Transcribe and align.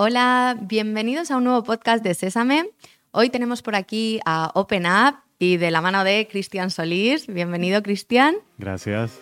Hola, 0.00 0.56
bienvenidos 0.60 1.32
a 1.32 1.38
un 1.38 1.42
nuevo 1.42 1.64
podcast 1.64 2.04
de 2.04 2.14
Sésame. 2.14 2.70
Hoy 3.10 3.30
tenemos 3.30 3.62
por 3.62 3.74
aquí 3.74 4.20
a 4.24 4.52
Open 4.54 4.86
Up 4.86 5.16
y 5.40 5.56
de 5.56 5.72
la 5.72 5.80
mano 5.80 6.04
de 6.04 6.28
Cristian 6.30 6.70
Solís. 6.70 7.26
Bienvenido, 7.26 7.82
Cristian. 7.82 8.36
Gracias. 8.58 9.18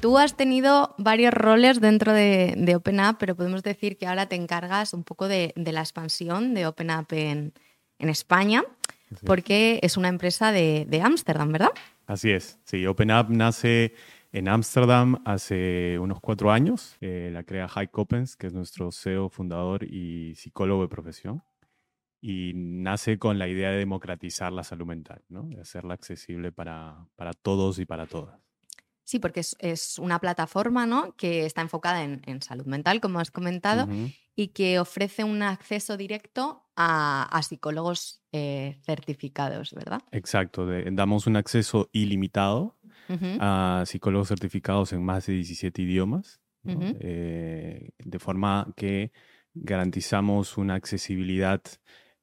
Tú 0.00 0.18
has 0.18 0.36
tenido 0.36 0.94
varios 0.98 1.32
roles 1.32 1.80
dentro 1.80 2.12
de, 2.12 2.54
de 2.56 2.76
OpenUp, 2.76 3.16
pero 3.18 3.36
podemos 3.36 3.62
decir 3.62 3.96
que 3.96 4.06
ahora 4.06 4.26
te 4.26 4.36
encargas 4.36 4.92
un 4.92 5.04
poco 5.04 5.28
de, 5.28 5.52
la 5.56 5.80
expansión 5.80 6.54
de 6.54 6.66
OpenUp 6.66 7.12
en, 7.12 7.52
en 7.98 8.08
España, 8.08 8.64
porque 9.24 9.80
es 9.82 9.96
una 9.96 10.08
empresa 10.08 10.52
de 10.52 11.00
Ámsterdam, 11.02 11.52
¿verdad? 11.52 11.70
Así 12.06 12.30
es, 12.30 12.58
sí, 12.64 12.86
OpenUp 12.86 13.28
nace 13.28 13.92
en 14.32 14.48
Ámsterdam 14.48 15.20
hace 15.26 15.98
unos 15.98 16.20
cuatro 16.20 16.50
años. 16.50 16.96
Eh, 17.00 17.30
la 17.32 17.44
crea 17.44 17.68
High 17.68 17.90
Coppens, 17.90 18.36
que 18.36 18.46
es 18.46 18.54
nuestro 18.54 18.90
CEO, 18.92 19.28
fundador 19.28 19.84
y 19.84 20.34
psicólogo 20.34 20.82
de 20.82 20.88
profesión. 20.88 21.42
Y 22.20 22.52
nace 22.54 23.18
con 23.18 23.38
la 23.38 23.46
idea 23.46 23.70
de 23.70 23.78
democratizar 23.78 24.52
la 24.52 24.64
salud 24.64 24.86
mental, 24.86 25.22
¿no? 25.28 25.42
de 25.44 25.60
hacerla 25.60 25.94
accesible 25.94 26.50
para, 26.50 27.06
para 27.14 27.32
todos 27.32 27.78
y 27.78 27.84
para 27.84 28.06
todas. 28.06 28.47
Sí, 29.08 29.18
porque 29.20 29.40
es, 29.40 29.98
una 29.98 30.18
plataforma 30.18 30.84
¿no? 30.84 31.16
que 31.16 31.46
está 31.46 31.62
enfocada 31.62 32.04
en, 32.04 32.42
salud 32.42 32.66
mental, 32.66 33.00
como 33.00 33.20
has 33.20 33.30
comentado, 33.30 33.88
y 34.36 34.48
que 34.48 34.78
ofrece 34.78 35.24
un 35.24 35.42
acceso 35.42 35.96
directo 35.96 36.62
a, 36.76 37.40
psicólogos 37.42 38.20
eh, 38.32 38.76
certificados, 38.82 39.72
¿verdad? 39.72 40.02
Exacto, 40.12 40.68
damos 40.92 41.26
un 41.26 41.36
acceso 41.36 41.88
ilimitado 41.92 42.76
a 43.40 43.84
psicólogos 43.86 44.28
certificados 44.28 44.92
en 44.92 45.02
más 45.02 45.24
de 45.24 45.32
17 45.32 45.80
idiomas, 45.80 46.42
eh, 46.66 47.88
de 47.98 48.18
forma 48.18 48.74
que 48.76 49.10
garantizamos 49.54 50.58
una 50.58 50.74
accesibilidad 50.74 51.62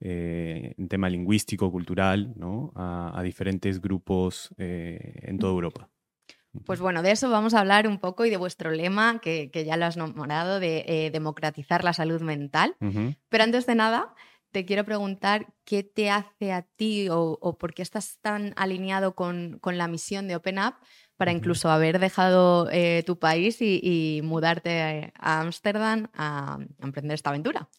eh, 0.02 0.76
en 0.78 0.88
tema 0.88 1.10
lingüístico, 1.10 1.72
cultural, 1.72 2.36
¿no? 2.36 2.74
a, 2.76 3.20
diferentes 3.24 3.82
grupos 3.82 4.54
en 4.60 5.40
toda 5.40 5.52
Europa. 5.52 5.90
Pues 6.66 6.80
bueno, 6.80 7.02
de 7.02 7.12
eso 7.12 7.30
vamos 7.30 7.54
a 7.54 7.60
hablar 7.60 7.88
un 7.88 8.00
poco 8.00 8.26
y 8.26 8.30
de 8.30 8.38
vuestro 8.38 8.72
lema, 8.72 9.20
que, 9.20 9.50
ya 9.66 9.78
lo 9.78 9.86
has 9.86 9.98
nombrado, 9.98 10.60
de 10.60 10.86
eh, 10.88 11.12
democratizar 11.12 11.84
la 11.84 11.94
salud 11.94 12.22
mental. 12.22 12.76
Pero 13.30 13.44
antes 13.44 13.66
de 13.66 13.76
nada, 13.76 14.14
te 14.52 14.66
quiero 14.66 14.86
preguntar 14.86 15.48
qué 15.66 15.84
te 15.84 16.10
hace 16.10 16.54
a 16.54 16.62
ti 16.62 17.08
o, 17.12 17.58
por 17.60 17.74
qué 17.74 17.82
estás 17.82 18.20
tan 18.22 18.54
alineado 18.56 19.14
con, 19.14 19.60
la 19.64 19.88
misión 19.88 20.28
de 20.28 20.36
Open 20.38 20.60
Up 20.60 20.76
para 21.18 21.32
incluso 21.32 21.70
haber 21.70 22.00
dejado 22.00 22.70
eh, 22.72 23.04
tu 23.06 23.20
país 23.20 23.58
y, 23.60 24.22
mudarte 24.24 25.12
a 25.20 25.42
Ámsterdam 25.42 26.08
a 26.14 26.60
emprender 26.82 27.16
esta 27.16 27.32
aventura. 27.32 27.70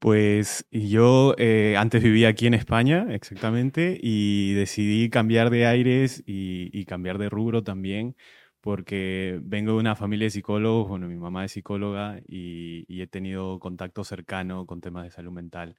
Pues 0.00 0.66
yo 0.70 1.34
eh, 1.36 1.76
antes 1.76 2.02
vivía 2.02 2.28
aquí 2.28 2.46
en 2.46 2.54
España, 2.54 3.08
exactamente, 3.10 3.98
y 4.00 4.54
decidí 4.54 5.10
cambiar 5.10 5.50
de 5.50 5.66
aires 5.66 6.22
y, 6.26 6.86
cambiar 6.86 7.18
de 7.18 7.28
rubro 7.28 7.62
también, 7.62 8.16
porque 8.62 9.38
vengo 9.42 9.72
de 9.74 9.78
una 9.80 9.96
familia 9.96 10.24
de 10.24 10.30
psicólogos, 10.30 10.88
bueno, 10.88 11.06
mi 11.06 11.16
mamá 11.16 11.44
es 11.44 11.52
psicóloga 11.52 12.18
y, 12.26 12.86
he 12.88 13.06
tenido 13.08 13.58
contacto 13.58 14.02
cercano 14.02 14.64
con 14.64 14.80
temas 14.80 15.04
de 15.04 15.10
salud 15.10 15.32
mental 15.32 15.76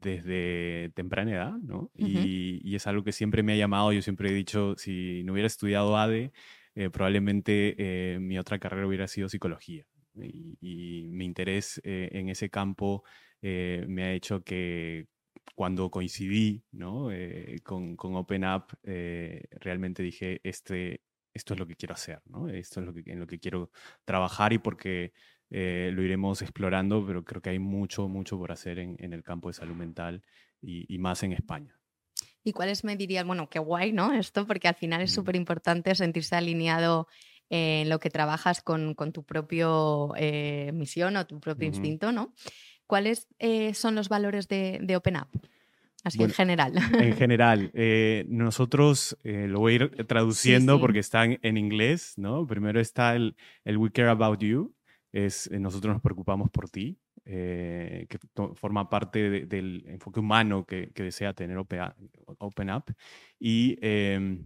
desde 0.00 0.92
temprana 0.94 1.32
edad, 1.32 1.52
¿no? 1.60 1.90
y, 1.96 2.76
es 2.76 2.86
algo 2.86 3.02
que 3.02 3.10
siempre 3.10 3.42
me 3.42 3.54
ha 3.54 3.56
llamado, 3.56 3.92
yo 3.92 4.02
siempre 4.02 4.30
he 4.30 4.34
dicho, 4.34 4.76
si 4.76 5.24
no 5.24 5.32
hubiera 5.32 5.48
estudiado 5.48 5.96
ADE, 5.96 6.32
eh, 6.76 6.90
probablemente 6.90 7.74
eh, 7.78 8.20
mi 8.20 8.38
otra 8.38 8.60
carrera 8.60 8.86
hubiera 8.86 9.08
sido 9.08 9.28
psicología. 9.28 9.84
Y, 10.16 11.08
mi 11.10 11.24
interés 11.24 11.80
en 11.84 12.28
ese 12.28 12.50
campo 12.50 13.02
eh, 13.46 13.84
me 13.86 14.04
ha 14.04 14.12
hecho 14.14 14.42
que 14.42 15.06
cuando 15.54 15.90
coincidí 15.90 16.64
¿no? 16.72 17.12
Eh, 17.12 17.60
con, 17.62 17.94
con 17.94 18.16
Open 18.16 18.42
eh, 18.84 19.42
realmente 19.60 20.02
dije, 20.02 20.40
este, 20.44 21.02
esto 21.34 21.52
es 21.52 21.60
lo 21.60 21.66
que 21.66 21.76
quiero 21.76 21.92
hacer, 21.92 22.22
¿no? 22.24 22.48
esto 22.48 22.80
es 22.80 22.86
lo 22.86 22.94
que, 22.94 23.02
en 23.04 23.20
lo 23.20 23.26
que 23.26 23.38
quiero 23.38 23.70
trabajar 24.06 24.54
y 24.54 24.58
porque 24.58 25.12
lo 25.50 26.02
iremos 26.02 26.40
explorando, 26.40 27.06
pero 27.06 27.22
creo 27.22 27.42
que 27.42 27.50
hay 27.50 27.58
mucho, 27.58 28.08
mucho 28.08 28.38
por 28.38 28.50
hacer 28.50 28.78
en, 28.78 28.96
en 28.98 29.12
el 29.12 29.22
campo 29.22 29.48
de 29.48 29.54
salud 29.54 29.76
mental 29.76 30.22
y, 30.62 30.92
y, 30.92 30.98
más 30.98 31.22
en 31.22 31.32
España. 31.32 31.78
¿Y 32.42 32.52
cuáles 32.52 32.82
me 32.82 32.96
dirías? 32.96 33.26
Bueno, 33.26 33.50
qué 33.50 33.58
guay, 33.58 33.92
¿no? 33.92 34.12
Esto, 34.14 34.46
porque 34.46 34.68
al 34.68 34.74
final 34.74 35.02
es 35.02 35.12
súper 35.12 35.36
importante 35.36 35.94
sentirse 35.94 36.34
alineado 36.34 37.06
en 37.50 37.88
lo 37.90 38.00
que 38.00 38.10
trabajas 38.10 38.62
con, 38.62 38.94
con 38.94 39.12
tu 39.12 39.22
propio 39.22 40.14
misión 40.72 41.16
o 41.18 41.26
tu 41.26 41.38
propio 41.38 41.68
instinto, 41.68 42.10
¿no? 42.10 42.32
¿Cuáles 42.86 43.28
eh, 43.38 43.74
son 43.74 43.94
los 43.94 44.08
valores 44.08 44.48
de, 44.48 44.78
de 44.82 44.96
Open 44.96 45.16
Up? 45.16 45.28
Así 46.02 46.22
en 46.22 46.30
general. 46.30 46.74
En 46.98 47.14
general, 47.16 47.70
eh, 47.72 48.26
nosotros 48.28 49.16
eh, 49.24 49.46
lo 49.48 49.60
voy 49.60 49.72
a 49.72 49.76
ir 49.76 50.06
traduciendo 50.06 50.78
porque 50.78 50.98
están 50.98 51.38
en 51.42 51.56
inglés, 51.56 52.14
¿no? 52.18 52.46
Primero 52.46 52.78
está 52.78 53.14
el, 53.16 53.36
el 53.64 53.78
We 53.78 53.90
Care 53.90 54.10
About 54.10 54.40
You, 54.40 54.74
es 55.12 55.50
nosotros 55.50 55.94
nos 55.94 56.02
preocupamos 56.02 56.50
por 56.50 56.68
ti, 56.68 56.98
que 57.24 58.18
forma 58.54 58.90
parte 58.90 59.46
del 59.46 59.82
enfoque 59.86 60.20
humano 60.20 60.66
que, 60.66 60.90
que 60.92 61.04
desea 61.04 61.32
tener 61.32 61.56
Open, 61.56 61.80
open 62.38 62.70
Up. 62.70 62.84
Y 63.38 63.78
em, 63.80 64.44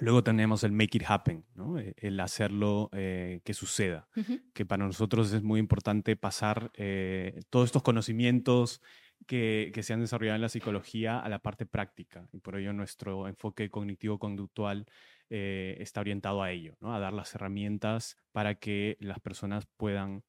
Luego 0.00 0.22
tenemos 0.22 0.64
el 0.64 0.72
make 0.72 0.96
it 0.98 1.04
happen, 1.06 1.44
¿no? 1.54 1.78
E, 1.78 1.94
el 1.96 2.18
hacerlo 2.20 2.90
eh, 2.92 3.40
que 3.44 3.54
suceda, 3.54 4.08
que 4.54 4.66
para 4.66 4.86
nosotros 4.86 5.32
es 5.32 5.42
muy 5.42 5.60
importante 5.60 6.16
pasar 6.16 6.70
eh, 6.74 7.40
todos 7.50 7.66
estos 7.66 7.82
conocimientos 7.82 8.82
que, 9.26 9.70
que, 9.74 9.82
se 9.82 9.92
han 9.92 10.00
desarrollado 10.00 10.36
en 10.36 10.42
la 10.42 10.48
psicología 10.48 11.18
a 11.18 11.28
la 11.28 11.40
parte 11.40 11.66
práctica. 11.66 12.28
Y 12.32 12.38
por 12.38 12.56
ello 12.56 12.72
nuestro 12.72 13.26
enfoque 13.28 13.70
cognitivo-conductual 13.70 14.86
eh, 15.30 15.76
está 15.80 16.00
orientado 16.00 16.42
a 16.42 16.52
ello, 16.52 16.76
¿no? 16.80 16.94
a 16.94 17.00
dar 17.00 17.12
las 17.12 17.34
herramientas 17.34 18.16
para 18.32 18.54
que 18.56 18.96
las 19.00 19.20
personas 19.20 19.66
puedan 19.76 20.22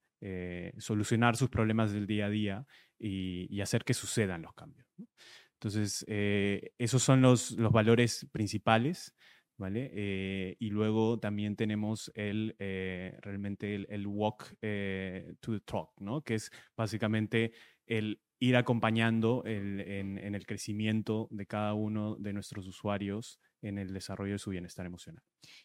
solucionar 0.79 1.37
sus 1.37 1.47
problemas 1.47 1.93
del 1.93 2.05
día 2.05 2.25
a 2.25 2.29
día 2.29 2.65
y, 2.99 3.47
y 3.49 3.61
hacer 3.61 3.85
que 3.85 3.93
sucedan 3.93 4.41
los 4.41 4.53
cambios. 4.53 4.85
Entonces, 5.53 6.05
esos 6.77 7.01
son 7.01 7.21
los, 7.21 7.51
los 7.51 7.71
valores 7.71 8.27
principales. 8.33 9.15
¿Vale? 9.59 9.91
Eh, 9.93 10.55
y 10.57 10.69
luego 10.69 11.19
también 11.19 11.55
tenemos 11.55 12.11
el, 12.15 12.55
eh, 12.59 13.15
realmente 13.21 13.75
el, 13.75 14.07
walk 14.07 14.55
eh, 14.61 15.35
to 15.41 15.51
the 15.51 15.59
talk, 15.59 15.91
¿no? 15.99 16.21
Que 16.21 16.35
es 16.35 16.49
básicamente 16.75 17.51
el 17.85 18.21
ir 18.39 18.55
acompañando 18.55 19.43
en, 19.45 20.17
el 20.17 20.45
crecimiento 20.45 21.27
de 21.29 21.45
cada 21.45 21.73
uno 21.73 22.15
de 22.15 22.31
nuestros 22.31 22.65
usuarios 22.67 23.41
en 23.61 23.77
el 23.77 23.91
desarrollo 23.93 24.33
de 24.33 24.39
su 24.39 24.51
bienestar 24.51 24.85
emocional. 24.85 25.21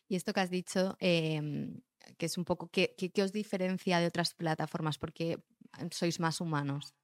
Y 0.08 0.16
esto 0.16 0.32
que 0.32 0.40
has 0.40 0.50
dicho, 0.50 0.96
em, 0.98 1.80
que 2.18 2.26
es 2.26 2.36
un 2.36 2.44
poco, 2.44 2.68
¿qué, 2.70 2.96
¿qué, 2.96 3.22
os 3.22 3.30
diferencia 3.30 4.00
de 4.00 4.08
otras 4.08 4.34
plataformas? 4.34 4.98
Porque 4.98 5.38
sois 5.92 6.18
más 6.18 6.40
humanos. 6.40 6.96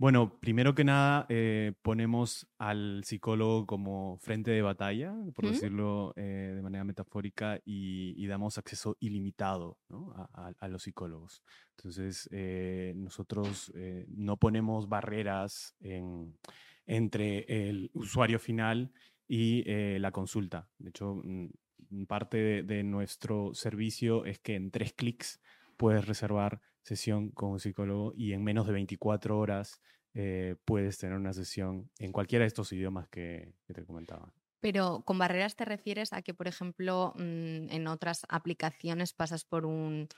Bueno, 0.00 0.38
primero 0.38 0.76
que 0.76 0.84
nada, 0.84 1.26
eh, 1.28 1.72
ponemos 1.82 2.46
al 2.56 3.02
psicólogo 3.02 3.66
como 3.66 4.16
frente 4.18 4.52
de 4.52 4.62
batalla, 4.62 5.12
por 5.34 5.50
decirlo 5.50 6.12
eh, 6.14 6.52
de 6.54 6.62
manera 6.62 6.84
metafórica, 6.84 7.60
y, 7.64 8.24
damos 8.28 8.58
acceso 8.58 8.96
ilimitado 9.00 9.76
a, 10.60 10.68
los 10.68 10.84
psicólogos. 10.84 11.42
Entonces, 11.76 12.28
eh, 12.30 12.92
nosotros 12.94 13.72
no 14.06 14.36
ponemos 14.36 14.88
barreras 14.88 15.74
entre 16.86 17.68
el 17.68 17.90
usuario 17.92 18.38
final 18.38 18.92
y 19.26 19.64
la 19.98 20.12
consulta. 20.12 20.68
De 20.78 20.90
hecho, 20.90 21.16
mm, 21.24 22.04
parte 22.06 22.62
de 22.62 22.84
nuestro 22.84 23.52
servicio 23.52 24.26
es 24.26 24.38
que 24.38 24.54
en 24.54 24.70
tres 24.70 24.92
clics 24.92 25.40
puedes 25.76 26.06
reservar 26.06 26.60
sesión 26.88 27.30
con 27.30 27.50
un 27.50 27.60
psicólogo 27.60 28.12
y 28.16 28.32
en 28.32 28.42
menos 28.42 28.66
de 28.66 28.72
24 28.72 29.38
horas 29.38 29.80
eh, 30.14 30.56
puedes 30.64 30.98
tener 30.98 31.16
una 31.16 31.32
sesión 31.32 31.90
en 31.98 32.12
cualquiera 32.12 32.42
de 32.42 32.48
estos 32.48 32.72
idiomas 32.72 33.08
que, 33.08 33.52
te 33.66 33.84
comentaba. 33.84 34.32
Pero 34.60 35.02
con 35.04 35.18
barreras 35.18 35.54
te 35.54 35.64
refieres 35.64 36.12
a 36.12 36.22
que, 36.22 36.34
por 36.34 36.48
ejemplo, 36.48 37.12
mm, 37.16 37.70
en 37.70 37.86
otras 37.86 38.26
aplicaciones 38.28 39.12
pasas 39.12 39.44
por 39.44 39.66
un, 39.66 40.08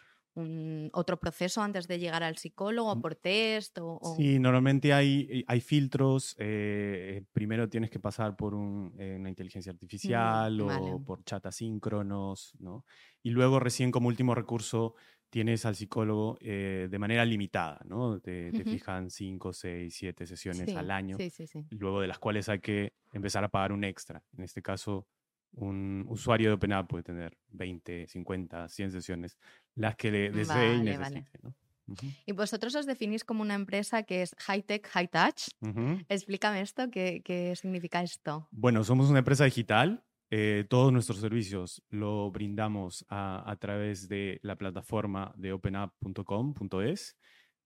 otro 0.92 1.18
proceso 1.18 1.60
antes 1.60 1.88
de 1.88 1.98
llegar 1.98 2.22
al 2.22 2.38
psicólogo, 2.38 2.94
Mm. 2.94 3.00
por 3.02 3.14
test 3.16 3.78
o... 3.82 4.14
Sí, 4.16 4.38
normalmente 4.38 4.92
hay, 4.92 5.44
hay 5.46 5.60
filtros. 5.60 6.36
eh, 6.38 7.24
primero 7.32 7.68
tienes 7.68 7.90
que 7.90 7.98
pasar 7.98 8.36
por 8.36 8.54
un, 8.54 8.94
eh, 8.96 9.16
una 9.18 9.28
inteligencia 9.28 9.72
artificial 9.72 10.58
o 10.60 10.66
vale. 10.66 10.96
por 11.04 11.24
chat 11.24 11.44
asíncronos, 11.44 12.54
¿no? 12.60 12.86
Y 13.22 13.30
luego 13.30 13.58
recién 13.58 13.90
como 13.90 14.08
último 14.08 14.34
recurso 14.34 14.94
tienes 15.30 15.64
al 15.66 15.76
psicólogo 15.76 16.38
eh, 16.40 16.88
de 16.90 16.98
manera 16.98 17.24
limitada, 17.24 17.80
¿no? 17.86 18.20
Te, 18.20 18.52
te 18.52 18.64
Ujú. 18.64 18.66
fijan 18.66 19.10
5, 19.10 19.52
6, 19.52 19.94
7 19.96 20.26
sesiones 20.26 20.74
Sí, 20.74 20.76
al 20.76 20.90
año, 20.90 21.24
Sí, 21.30 21.30
sí, 21.30 21.46
luego 21.70 22.00
de 22.00 22.08
las 22.08 22.18
cuales 22.18 22.48
hay 22.48 22.60
que 22.60 22.94
empezar 23.12 23.44
a 23.44 23.48
pagar 23.48 23.72
un 23.72 23.84
extra. 23.84 24.24
En 24.36 24.44
este 24.44 24.62
caso, 24.62 25.06
un 25.52 26.04
usuario 26.08 26.48
de 26.50 26.54
OpenApp 26.54 26.88
puede 26.88 27.04
tener 27.04 27.38
20, 27.48 28.06
50, 28.08 28.68
100 28.68 28.90
sesiones, 28.92 29.38
las 29.74 29.96
que 29.96 30.10
le 30.10 30.32
desee 30.32 30.74
y 30.76 30.82
Vale, 30.82 30.96
vale. 30.98 31.20
necesite, 31.22 31.38
¿no? 31.42 31.54
Ujú, 31.88 32.14
Y 32.26 32.32
vosotros 32.32 32.74
os 32.74 32.86
definís 32.86 33.24
como 33.24 33.42
una 33.42 33.54
empresa 33.54 34.02
que 34.04 34.22
es 34.22 34.34
high-tech, 34.38 34.86
high-touch. 34.88 35.48
ujú. 35.62 36.02
Explícame 36.08 36.60
esto, 36.62 36.90
¿qué, 36.90 37.22
qué 37.24 37.54
significa 37.56 38.02
esto? 38.02 38.50
Bueno, 38.50 38.82
somos 38.84 39.10
una 39.10 39.20
empresa 39.20 39.44
digital. 39.44 40.04
Eh, 40.30 40.64
todos 40.68 40.92
nuestros 40.92 41.18
servicios 41.18 41.82
lo 41.88 42.30
brindamos 42.30 43.04
a, 43.08 43.50
a 43.50 43.56
través 43.56 44.08
de 44.08 44.38
la 44.42 44.56
plataforma 44.56 45.32
de 45.36 45.52
openapp.com.es, 45.52 47.16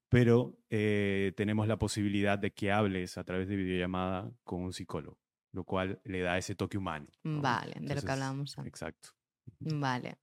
pero 0.08 0.56
eh, 0.70 1.32
tenemos 1.36 1.68
la 1.68 1.78
posibilidad 1.78 2.38
de 2.38 2.52
que 2.52 2.72
hables 2.72 3.18
a 3.18 3.24
través 3.24 3.48
de 3.48 3.56
videollamada 3.56 4.30
con 4.44 4.62
un 4.62 4.72
psicólogo, 4.72 5.18
lo 5.52 5.64
cual 5.64 6.00
le 6.04 6.20
da 6.20 6.38
ese 6.38 6.54
toque 6.54 6.78
humano. 6.78 7.08
¿no? 7.22 7.42
Vale, 7.42 7.74
de 7.80 7.94
lo 7.94 8.00
que 8.00 8.12
hablábamos 8.12 8.56
antes. 8.56 8.70
Exacto. 8.70 9.10
Vale. 9.58 10.16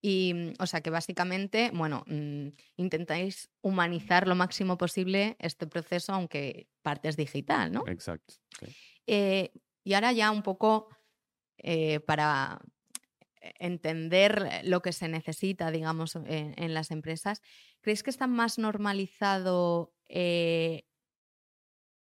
Y, 0.00 0.32
mm, 0.34 0.54
o 0.58 0.66
sea, 0.66 0.80
que 0.80 0.90
básicamente, 0.90 1.70
bueno, 1.72 2.02
mm, 2.06 2.48
intentáis 2.76 3.50
humanizar 3.60 4.26
lo 4.26 4.34
máximo 4.34 4.76
posible 4.76 5.36
este 5.38 5.66
proceso, 5.66 6.12
aunque 6.12 6.68
parte 6.82 7.08
es 7.08 7.16
digital, 7.16 7.72
¿no? 7.72 7.84
Exacto. 7.86 8.34
Eh, 9.06 9.52
y 9.84 9.94
ahora 9.94 10.12
ya 10.12 10.30
un 10.30 10.42
poco 10.42 10.88
eh, 11.58 12.00
para 12.00 12.60
entender 13.58 14.48
lo 14.64 14.82
que 14.82 14.92
se 14.92 15.08
necesita, 15.08 15.70
digamos, 15.70 16.16
en, 16.16 16.74
las 16.74 16.90
empresas, 16.90 17.42
¿creéis 17.80 18.02
que 18.02 18.10
está 18.10 18.26
más 18.26 18.58
normalizado 18.58 19.92
eh, 20.08 20.84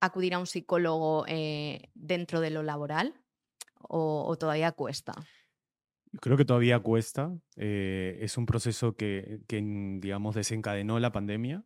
acudir 0.01 0.35
a 0.35 0.39
un 0.39 0.47
psicólogo 0.47 1.25
eh, 1.29 1.91
dentro 1.95 2.41
de 2.41 2.51
lo 2.51 2.63
laboral 2.63 3.15
o, 3.81 4.35
todavía 4.39 4.73
cuesta? 4.73 5.13
Creo 6.21 6.37
que 6.37 6.45
todavía 6.45 6.79
cuesta. 6.81 7.37
es 7.57 8.39
un 8.39 8.47
proceso 8.47 8.97
que, 8.97 9.41
digamos, 9.49 10.35
desencadenó 10.35 10.99
la 10.99 11.13
pandemia 11.13 11.65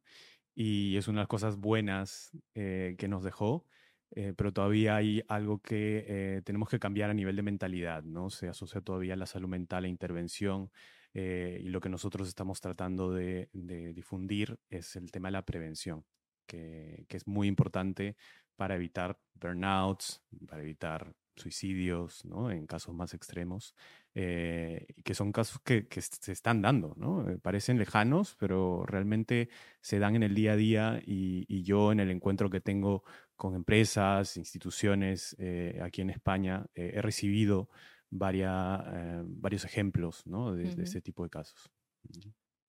y 0.55 0.96
es 0.96 1.06
una 1.06 1.20
de 1.20 1.23
las 1.23 1.29
cosas 1.29 1.56
buenas 1.56 2.32
que 2.55 3.06
nos 3.08 3.23
dejó, 3.23 3.67
eh, 4.10 4.32
pero 4.37 4.52
todavía 4.52 4.96
hay 4.96 5.22
algo 5.28 5.60
que 5.60 6.05
eh, 6.08 6.43
tenemos 6.44 6.69
que 6.69 6.78
cambiar 6.78 7.10
a 7.10 7.14
nivel 7.14 7.37
de 7.37 7.43
mentalidad, 7.43 8.02
¿no? 8.02 8.31
Se 8.31 8.49
asocia 8.49 8.81
todavía 8.81 9.16
la 9.16 9.26
salud 9.26 9.49
mental 9.49 9.84
a 9.84 9.88
intervención 9.88 10.70
eh, 11.14 11.60
y 11.62 11.69
lo 11.69 11.81
que 11.81 11.88
nosotros 11.88 12.28
estamos 12.28 12.60
tratando 12.60 13.12
de, 13.12 13.50
de 13.52 13.93
difundir 13.93 14.58
es 14.70 14.96
el 14.96 15.10
tema 15.10 15.28
de 15.28 15.32
la 15.32 15.44
prevención, 15.44 16.05
que, 16.46 17.05
que 17.08 17.16
es 17.16 17.26
muy 17.26 17.49
importante 17.49 18.16
para 18.56 18.76
evitar 18.76 19.19
burnouts, 19.34 20.22
para 20.49 20.62
evitar 20.62 21.14
suicidios, 21.37 22.25
¿no? 22.25 22.50
En 22.50 22.66
casos 22.66 22.94
más 22.94 23.14
extremos, 23.14 23.75
eh, 24.20 24.87
que 25.05 25.15
son 25.15 25.31
casos 25.32 25.61
que, 25.65 25.87
que 25.88 26.00
se 26.03 26.32
están 26.32 26.61
dando, 26.62 26.94
¿no? 26.97 27.29
Eh, 27.31 27.38
parecen 27.38 27.79
lejanos, 27.79 28.35
pero 28.38 28.85
realmente 28.87 29.49
se 29.81 29.99
dan 30.00 30.17
en 30.17 30.25
el 30.25 30.35
día 30.35 30.53
a 30.53 30.56
día 30.56 31.00
y, 31.06 31.44
y 31.49 31.62
yo 31.62 31.93
en 31.93 32.00
el 32.00 32.11
encuentro 32.11 32.50
que 32.50 32.61
tengo 32.61 33.05
con 33.37 33.55
empresas, 33.55 34.37
instituciones 34.37 35.37
eh, 35.38 35.79
aquí 35.82 36.00
en 36.03 36.11
España, 36.11 36.67
eh, 36.75 36.93
he 36.97 37.03
recibido 37.03 37.69
varia- 38.11 39.23
varios 39.26 39.65
ejemplos, 39.65 40.26
¿no? 40.26 40.53
De, 40.55 40.73
de 40.75 40.82
Ujú. 40.82 40.82
este 40.82 41.00
tipo 41.03 41.23
de 41.25 41.31
casos. 41.31 41.70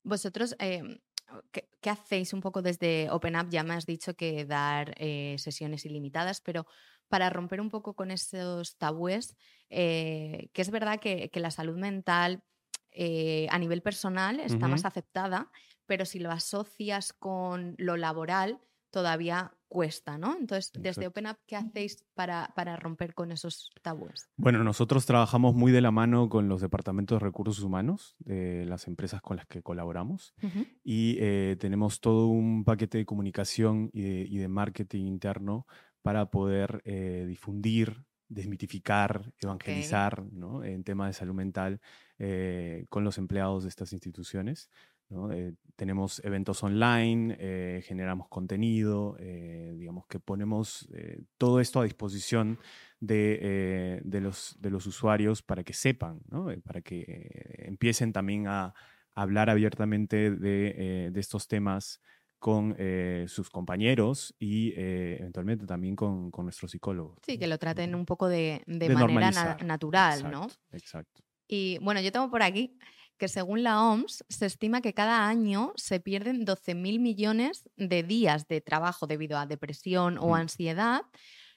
Vosotros, 0.03 0.55
em, 0.59 0.99
¿qué, 1.51 1.69
qué 1.81 1.89
hacéis 1.89 2.33
un 2.33 2.41
poco 2.41 2.61
desde 2.61 3.09
OpenUp? 3.11 3.49
Ya 3.49 3.63
me 3.63 3.73
has 3.73 3.85
dicho 3.85 4.15
que 4.15 4.45
dar 4.45 4.93
eh, 4.97 5.35
sesiones 5.37 5.85
ilimitadas, 5.85 6.41
pero 6.41 6.65
para 7.07 7.29
romper 7.29 7.59
un 7.61 7.69
poco 7.69 7.95
con 7.95 8.11
esos 8.11 8.77
tabúes, 8.77 9.35
eh, 9.69 10.49
que 10.53 10.61
es 10.61 10.69
verdad 10.69 10.99
que, 10.99 11.29
que 11.29 11.39
la 11.39 11.51
salud 11.51 11.77
mental 11.77 12.43
eh, 12.91 13.47
a 13.49 13.59
nivel 13.59 13.81
personal 13.81 14.39
está 14.39 14.67
más 14.67 14.85
aceptada, 14.85 15.51
pero 15.85 16.05
si 16.05 16.19
lo 16.19 16.31
asocias 16.31 17.13
con 17.13 17.75
lo 17.77 17.97
laboral, 17.97 18.59
todavía 18.91 19.55
cuesta, 19.69 20.17
¿no? 20.17 20.35
Entonces, 20.37 20.71
desde 20.75 21.07
Exacto. 21.07 21.07
OpenUp, 21.07 21.37
¿qué 21.47 21.55
hacéis 21.55 22.05
para, 22.15 22.51
para 22.55 22.75
romper 22.75 23.13
con 23.13 23.31
esos 23.31 23.71
tabúes? 23.81 24.29
Bueno, 24.37 24.63
nosotros 24.63 25.05
trabajamos 25.05 25.53
muy 25.53 25.71
de 25.73 25.81
la 25.81 25.91
mano 25.91 26.29
con 26.29 26.47
los 26.47 26.61
departamentos 26.61 27.19
de 27.19 27.25
recursos 27.25 27.61
humanos 27.63 28.15
de 28.19 28.65
las 28.65 28.87
empresas 28.87 29.21
con 29.21 29.35
las 29.35 29.47
que 29.47 29.61
colaboramos 29.61 30.33
Ujú. 30.41 30.65
y 30.81 31.17
eh, 31.19 31.57
tenemos 31.59 31.99
todo 31.99 32.27
un 32.27 32.63
paquete 32.63 32.99
de 32.99 33.05
comunicación 33.05 33.89
y 33.91 34.01
de, 34.01 34.21
y 34.29 34.37
de 34.37 34.47
marketing 34.47 35.07
interno 35.07 35.67
para 36.01 36.31
poder 36.31 36.81
eh, 36.85 37.25
difundir, 37.27 38.05
desmitificar, 38.29 39.33
evangelizar 39.39 40.23
¿no? 40.31 40.63
en 40.63 40.85
temas 40.85 41.09
de 41.09 41.13
salud 41.13 41.33
mental 41.35 41.81
eh, 42.17 42.85
con 42.89 43.03
los 43.03 43.17
empleados 43.17 43.63
de 43.63 43.69
estas 43.69 43.91
instituciones. 43.91 44.69
¿No? 45.09 45.31
Eh, 45.31 45.53
tenemos 45.75 46.21
eventos 46.25 46.61
online, 46.63 47.35
eh, 47.39 47.81
generamos 47.85 48.27
contenido, 48.27 49.15
eh, 49.19 49.73
digamos 49.77 50.05
que 50.07 50.19
ponemos 50.19 50.87
todo 51.37 51.59
esto 51.59 51.79
a 51.79 51.83
disposición 51.85 52.59
de, 52.99 54.01
de 54.03 54.21
los, 54.21 54.57
de 54.59 54.69
los 54.69 54.85
usuarios 54.85 55.41
para 55.41 55.63
que 55.63 55.73
sepan, 55.73 56.21
¿no? 56.29 56.47
Para 56.63 56.81
que 56.81 57.63
empiecen 57.65 58.11
también 58.11 58.47
a 58.47 58.73
hablar 59.15 59.49
abiertamente 59.49 60.31
de, 60.31 61.09
de 61.11 61.19
estos 61.19 61.47
temas 61.47 62.01
con 62.39 62.75
eh, 62.79 63.25
sus 63.27 63.49
compañeros 63.49 64.33
y 64.39 64.73
eh, 64.77 65.17
eventualmente 65.19 65.65
también 65.65 65.95
con, 65.95 66.31
con 66.31 66.45
nuestros 66.45 66.71
psicólogos. 66.71 67.19
Sí, 67.25 67.37
que 67.37 67.47
lo 67.47 67.57
traten 67.57 67.93
un 67.95 68.05
poco 68.05 68.29
de, 68.29 68.63
de 68.65 68.87
De 68.87 68.95
manera 68.95 69.29
na- 69.31 69.57
natural, 69.65 70.31
¿no? 70.31 70.47
Exacto. 70.71 71.21
Y 71.47 71.77
bueno, 71.81 71.99
yo 71.99 72.11
tengo 72.11 72.29
por 72.29 72.41
aquí 72.43 72.77
que 73.19 73.27
según 73.27 73.61
la 73.61 73.83
OMS 73.83 74.23
se 74.29 74.45
estima 74.47 74.81
que 74.81 74.93
cada 74.95 75.27
año 75.27 75.73
se 75.75 75.99
pierden 75.99 76.45
12.000 76.45 76.99
millones 76.99 77.69
de 77.77 78.01
días 78.01 78.47
de 78.47 78.61
trabajo 78.61 79.05
debido 79.05 79.37
a 79.37 79.45
depresión 79.45 80.17
o 80.19 80.35
ansiedad, 80.35 81.01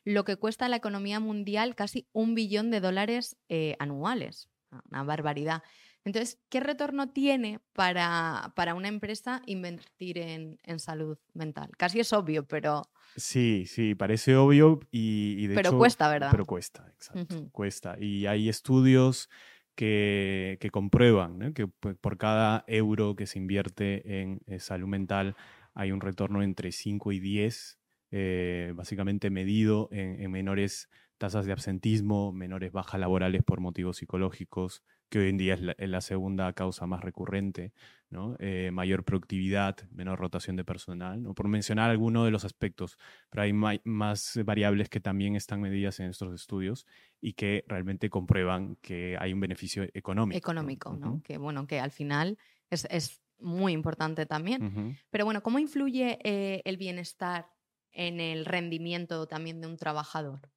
lo 0.04 0.24
que 0.24 0.36
cuesta 0.36 0.66
a 0.66 0.68
la 0.68 0.76
economía 0.76 1.20
mundial 1.20 1.74
casi 1.74 2.08
un 2.12 2.34
billón 2.34 2.70
de 2.70 2.80
dólares 2.80 3.36
eh, 3.48 3.76
anuales. 3.78 4.50
Una 4.90 5.04
barbaridad. 5.04 5.62
Entonces, 6.04 6.40
¿qué 6.48 6.58
retorno 6.60 7.10
tiene 7.10 7.60
para, 7.74 8.52
para 8.56 8.74
una 8.74 8.88
empresa 8.88 9.40
invertir 9.46 10.18
en, 10.18 10.58
en 10.64 10.78
salud 10.80 11.16
mental? 11.32 11.70
Casi 11.78 12.00
es 12.00 12.12
obvio, 12.12 12.44
pero 12.46 12.82
Sí, 13.14 13.66
sí, 13.66 13.94
parece 13.94 14.34
obvio 14.36 14.80
y, 14.90 15.36
y 15.38 15.46
de 15.46 15.54
Pero 15.54 15.68
hecho- 15.68 15.78
cuesta, 15.78 16.08
¿verdad? 16.08 16.30
Pero 16.30 16.46
cuesta, 16.46 16.88
exacto, 16.96 17.48
cuesta. 17.52 17.96
Y 18.00 18.26
hay 18.26 18.48
estudios 18.48 19.28
que, 19.74 20.58
comprueban 20.72 21.52
que 21.54 21.66
por 21.66 22.18
cada 22.18 22.64
euro 22.66 23.16
que 23.16 23.26
se 23.26 23.38
invierte 23.38 24.20
en 24.20 24.40
eh, 24.46 24.58
salud 24.60 24.88
mental 24.88 25.36
hay 25.74 25.92
un 25.92 26.00
retorno 26.00 26.42
entre 26.42 26.72
5 26.72 27.12
y 27.12 27.20
10, 27.20 27.78
eh, 28.10 28.72
básicamente 28.74 29.30
medido 29.30 29.88
en 29.90 30.30
menores 30.30 30.90
tasas 31.16 31.46
de 31.46 31.52
absentismo, 31.52 32.32
menores 32.32 32.72
bajas 32.72 33.00
laborales 33.00 33.42
por 33.42 33.60
motivos 33.60 33.98
psicológicos, 33.98 34.82
que 35.12 35.20
hoy 35.20 35.28
en 35.30 35.36
día 35.38 35.54
es 35.54 35.60
la, 35.60 35.74
es 35.78 35.88
la 35.88 36.00
segunda 36.00 36.52
causa 36.54 36.86
más 36.86 37.00
recurrente, 37.02 37.72
¿no? 38.10 38.36
Eh, 38.40 38.70
mayor 38.72 39.04
productividad, 39.04 39.76
menor 39.90 40.18
rotación 40.18 40.56
de 40.56 40.64
personal, 40.64 41.22
¿no? 41.22 41.34
por 41.34 41.48
mencionar 41.48 41.90
algunos 41.90 42.24
de 42.24 42.30
los 42.32 42.44
aspectos, 42.44 42.98
pero 43.30 43.42
hay 43.42 43.52
más 43.84 44.40
variables 44.44 44.88
que 44.88 45.00
también 45.00 45.36
están 45.36 45.60
medidas 45.60 46.00
en 46.00 46.08
estos 46.10 46.34
estudios 46.34 46.86
y 47.20 47.34
que 47.34 47.64
realmente 47.68 48.10
comprueban 48.10 48.76
que 48.82 49.16
hay 49.20 49.32
un 49.32 49.40
beneficio 49.40 49.84
económico. 49.94 50.54
económico, 50.60 50.96
¿no? 50.96 51.20
Ujú, 51.20 51.22
Que 51.24 51.38
bueno, 51.38 51.66
que 51.66 51.80
al 51.80 51.90
final 51.90 52.38
es, 52.70 52.86
es 52.90 53.22
muy 53.38 53.72
importante 53.72 54.26
también. 54.26 54.66
ujú. 54.66 54.96
Pero 55.10 55.24
bueno, 55.24 55.42
¿cómo 55.42 55.58
influye 55.58 56.18
eh, 56.24 56.62
el 56.64 56.76
bienestar 56.76 57.50
en 57.92 58.20
el 58.20 58.44
rendimiento 58.46 59.26
también 59.26 59.60
de 59.60 59.66
un 59.68 59.76
trabajador? 59.76 60.50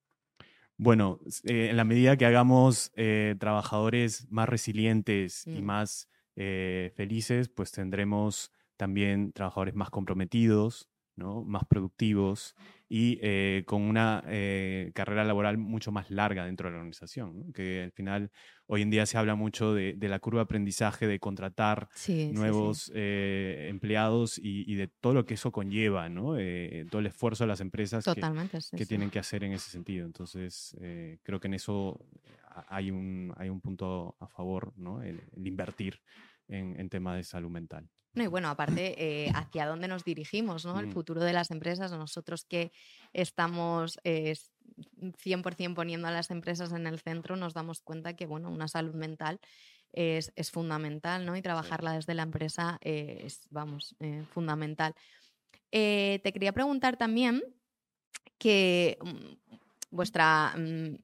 Bueno, 0.78 1.20
eh, 1.46 1.70
en 1.70 1.78
la 1.78 1.86
medida 1.86 2.18
que 2.18 2.26
hagamos 2.26 2.92
eh, 2.96 3.36
trabajadores 3.40 4.28
más 4.30 4.50
resilientes 4.50 5.48
y 5.48 5.62
Mm. 5.62 5.66
más 5.66 6.10
eh, 6.36 6.92
felices, 6.96 7.48
pues 7.48 7.72
tendremos 7.72 8.52
también 8.76 9.32
trabajadores 9.32 9.74
más 9.76 9.90
comprometidos, 9.90 10.90
¿no? 11.16 11.44
más 11.44 11.66
productivos 11.66 12.56
y 12.88 13.18
eh, 13.22 13.64
con 13.66 13.82
una 13.82 14.24
eh, 14.28 14.92
carrera 14.94 15.24
laboral 15.24 15.58
mucho 15.58 15.92
más 15.92 16.12
larga 16.12 16.46
dentro 16.46 16.68
de 16.68 16.74
la 16.74 16.78
organización. 16.78 17.52
Que 17.54 17.84
al 17.84 17.92
final, 17.92 18.32
hoy 18.68 18.82
en 18.82 18.90
día 18.90 19.06
se 19.06 19.18
habla 19.18 19.36
mucho 19.36 19.74
de, 19.74 19.98
la 20.02 20.20
curva 20.20 20.40
de 20.40 20.44
aprendizaje, 20.44 21.08
de 21.08 21.20
contratar 21.20 21.90
nuevos 22.32 22.92
eh, 22.94 23.68
empleados 23.70 24.40
y, 24.42 24.76
de 24.76 24.88
todo 24.88 25.14
lo 25.14 25.26
que 25.26 25.34
eso 25.36 25.52
conlleva, 25.52 26.10
¿no? 26.10 26.36
todo 26.90 27.00
el 27.00 27.08
esfuerzo 27.08 27.46
de 27.46 27.48
las 27.48 27.62
empresas 27.62 28.06
que, 28.06 28.86
tienen 28.86 29.10
que 29.10 29.20
hacer 29.20 29.44
en 29.44 29.54
ese 29.54 29.72
sentido. 29.72 30.06
Entonces, 30.06 30.78
creo 31.24 31.40
que 31.40 31.48
en 31.48 31.56
eso 31.56 32.00
hay 32.68 32.92
un, 32.92 33.34
hay 33.38 33.50
un 33.50 33.62
punto 33.62 34.16
a 34.20 34.28
favor, 34.28 34.74
¿no? 34.76 35.02
el, 35.02 35.22
invertir 35.38 36.02
en, 36.48 36.80
en 36.80 36.90
temas 36.90 37.18
de 37.18 37.24
salud 37.24 37.50
mental. 37.50 37.90
No, 38.16 38.24
y 38.24 38.28
bueno, 38.28 38.50
aparte, 38.50 38.96
eh, 38.98 39.32
hacia 39.36 39.68
dónde 39.68 39.88
nos 39.90 40.06
dirigimos, 40.06 40.66
¿no? 40.66 40.80
El 40.80 40.88
mm. 40.88 40.94
futuro 40.94 41.22
de 41.22 41.34
las 41.34 41.52
empresas, 41.52 41.92
nosotros 41.92 42.46
que 42.46 42.72
estamos 43.12 44.00
100% 44.04 45.76
poniendo 45.76 46.08
a 46.08 46.12
las 46.12 46.32
empresas 46.32 46.72
en 46.72 46.88
el 46.88 47.00
centro, 47.00 47.36
nos 47.36 47.54
damos 47.54 47.82
cuenta 47.82 48.16
que, 48.16 48.26
bueno, 48.26 48.50
una 48.50 48.70
salud 48.70 48.96
mental 48.96 49.40
es, 49.92 50.52
fundamental, 50.52 51.26
¿no? 51.26 51.36
Y 51.36 51.42
trabajarla 51.42 51.94
desde 51.94 52.14
la 52.14 52.24
empresa 52.24 52.78
es, 52.82 53.48
vamos, 53.50 53.96
eh, 54.00 54.24
fundamental. 54.32 54.94
Eh, 55.72 56.20
te 56.24 56.32
quería 56.32 56.54
preguntar 56.54 56.98
también 56.98 57.44
que 58.38 58.98
mm, 59.02 59.56
vuestra... 59.92 60.54
Mm, 60.58 60.98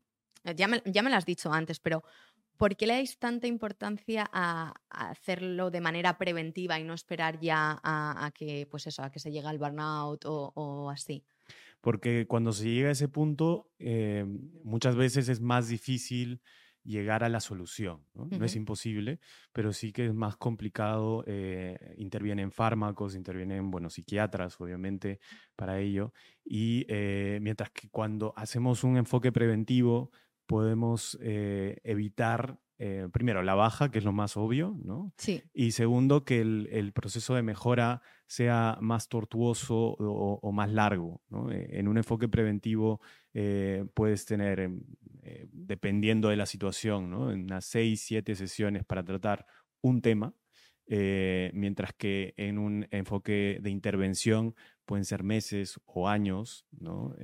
ya 0.55 0.67
me, 0.67 0.81
ya 0.85 1.03
me 1.03 1.09
lo 1.11 1.17
has 1.17 1.25
dicho 1.25 1.53
antes, 1.53 1.79
pero 1.79 2.03
¿Por 2.61 2.75
qué 2.75 2.85
le 2.85 2.93
dais 2.93 3.17
tanta 3.17 3.47
importancia 3.47 4.29
a, 4.31 4.75
hacerlo 4.87 5.71
de 5.71 5.81
manera 5.81 6.19
preventiva 6.19 6.79
y 6.79 6.83
no 6.83 6.93
esperar 6.93 7.39
ya 7.39 7.79
a, 7.83 8.31
que, 8.35 8.67
pues 8.69 8.85
eso, 8.85 9.01
a 9.01 9.09
que 9.09 9.17
se 9.17 9.31
llegue 9.31 9.47
al 9.47 9.57
burnout 9.57 10.25
o, 10.27 10.87
así? 10.91 11.25
Porque 11.81 12.27
cuando 12.27 12.51
se 12.53 12.69
llega 12.69 12.89
a 12.89 12.91
ese 12.91 13.07
punto, 13.07 13.71
eh, 13.79 14.25
muchas 14.63 14.95
veces 14.95 15.27
es 15.27 15.41
más 15.41 15.69
difícil 15.69 16.39
llegar 16.83 17.23
a 17.23 17.29
la 17.29 17.39
solución. 17.39 18.05
No, 18.13 18.45
es 18.45 18.55
imposible, 18.55 19.19
pero 19.53 19.73
sí 19.73 19.91
que 19.91 20.05
es 20.05 20.13
más 20.13 20.37
complicado. 20.37 21.23
Eh, 21.25 21.95
intervienen 21.97 22.51
fármacos, 22.51 23.15
intervienen, 23.15 23.71
bueno, 23.71 23.89
psiquiatras, 23.89 24.61
obviamente, 24.61 25.19
para 25.55 25.79
ello. 25.79 26.13
Y 26.45 26.85
eh, 26.89 27.39
mientras 27.41 27.71
que 27.71 27.89
cuando 27.89 28.33
hacemos 28.35 28.83
un 28.83 28.97
enfoque 28.97 29.31
preventivo, 29.31 30.11
podemos 30.51 31.17
eh, 31.22 31.79
evitar, 31.86 32.60
eh, 32.77 33.08
primero, 33.13 33.41
la 33.41 33.55
baja, 33.55 33.89
que 33.89 34.00
es 34.00 34.03
lo 34.03 34.12
más 34.12 34.36
obvio, 34.36 34.77
¿no? 34.84 35.13
Sí. 35.17 35.41
Y 35.53 35.72
segundo, 35.72 36.25
que 36.25 36.41
el, 36.41 36.91
proceso 36.93 37.36
de 37.36 37.41
mejora 37.41 38.01
sea 38.27 38.77
más 38.81 39.08
tortuoso 39.08 39.77
o, 39.77 40.51
más 40.51 40.70
largo, 40.70 41.22
¿no? 41.29 41.50
Eh, 41.51 41.79
en 41.79 41.88
un 41.88 41.98
enfoque 41.98 42.27
preventivo 42.27 43.00
puedes 43.93 44.25
tener, 44.25 44.70
dependiendo 45.53 46.27
de 46.27 46.36
la 46.36 46.46
situación, 46.46 47.10
¿no? 47.10 47.27
Unas 47.27 47.63
seis, 47.63 48.01
siete 48.01 48.36
sesiones 48.36 48.84
para 48.84 49.05
tratar 49.05 49.46
un 49.79 50.01
tema, 50.01 50.34
mientras 50.86 51.93
que 51.93 52.34
en 52.36 52.58
un 52.58 52.88
enfoque 52.91 53.60
de 53.62 53.70
intervención 53.70 54.53
pueden 54.84 55.05
ser 55.05 55.24
meses 55.24 55.79
o 55.86 56.10
años, 56.10 56.65
¿no? 56.72 57.15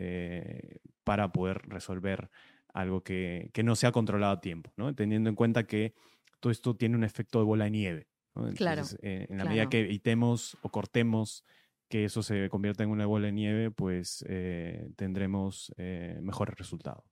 para 1.04 1.34
poder 1.34 1.62
resolver 1.68 2.30
algo 2.78 3.02
que, 3.02 3.52
no 3.64 3.76
se 3.76 3.88
ha 3.88 3.92
controlado 3.92 4.34
a 4.34 4.40
tiempo, 4.40 4.72
¿no? 4.78 4.94
teniendo 4.94 5.30
en 5.30 5.36
cuenta 5.36 5.66
que 5.66 5.94
todo 6.40 6.52
esto 6.52 6.76
tiene 6.76 6.96
un 6.96 7.04
efecto 7.04 7.40
de 7.40 7.46
bola 7.46 7.66
de 7.66 7.72
nieve. 7.72 8.08
claro. 8.56 8.84
Eh, 9.02 9.26
en 9.30 9.38
la 9.38 9.46
medida 9.46 9.68
que 9.68 9.80
evitemos 9.80 10.58
o 10.62 10.70
cortemos 10.70 11.44
que 11.90 12.06
eso 12.06 12.22
se 12.22 12.50
convierta 12.50 12.84
en 12.84 12.92
una 12.92 13.06
bola 13.06 13.28
de 13.28 13.32
nieve, 13.32 13.72
pues 13.72 14.24
eh, 14.28 14.90
tendremos 14.96 15.74
eh, 15.78 16.20
mejores 16.22 16.56
resultados. 16.56 17.04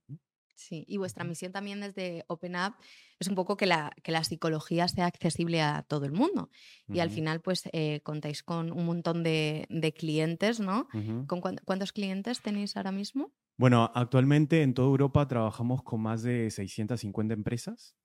Sí, 0.54 0.86
y 0.88 0.98
vuestra 0.98 1.24
misión 1.24 1.52
también 1.52 1.82
desde 1.82 2.24
Open 2.28 2.56
Up 2.56 2.76
es 3.20 3.28
un 3.28 3.36
poco 3.36 3.58
que 3.58 3.66
la, 3.66 3.92
que 4.04 4.12
la 4.12 4.24
psicología 4.24 4.88
sea 4.88 5.06
accesible 5.06 5.62
a 5.62 5.82
todo 5.82 6.06
el 6.06 6.12
mundo. 6.12 6.50
Y 6.88 7.00
al 7.00 7.10
final, 7.10 7.42
pues 7.42 7.64
contáis 8.04 8.42
con 8.42 8.72
un 8.72 8.86
montón 8.86 9.24
de, 9.24 9.94
clientes, 9.98 10.60
¿no? 10.60 10.88
¿Con 11.28 11.42
¿Cuántos 11.42 11.92
clientes 11.92 12.42
tenéis 12.42 12.78
ahora 12.78 12.92
mismo? 12.92 13.34
Bueno, 13.58 13.90
actualmente 13.94 14.62
en 14.62 14.74
toda 14.74 14.88
Europa 14.88 15.28
trabajamos 15.28 15.82
con 15.84 16.02
más 16.02 16.24
de 16.24 16.52
650 16.52 17.34
empresas. 17.34 17.96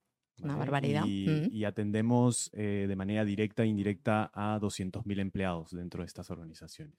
Una 0.43 0.57
barbaridad. 0.57 1.05
Y, 1.07 1.65
atendemos 1.65 2.51
eh, 2.55 2.87
de 2.89 2.97
manera 2.97 3.25
directa 3.25 3.65
e 3.65 3.67
indirecta 3.67 4.31
a 4.33 4.59
200.000 4.59 5.21
empleados 5.21 5.71
dentro 5.73 6.03
de 6.03 6.07
estas 6.07 6.31
organizaciones. 6.31 6.97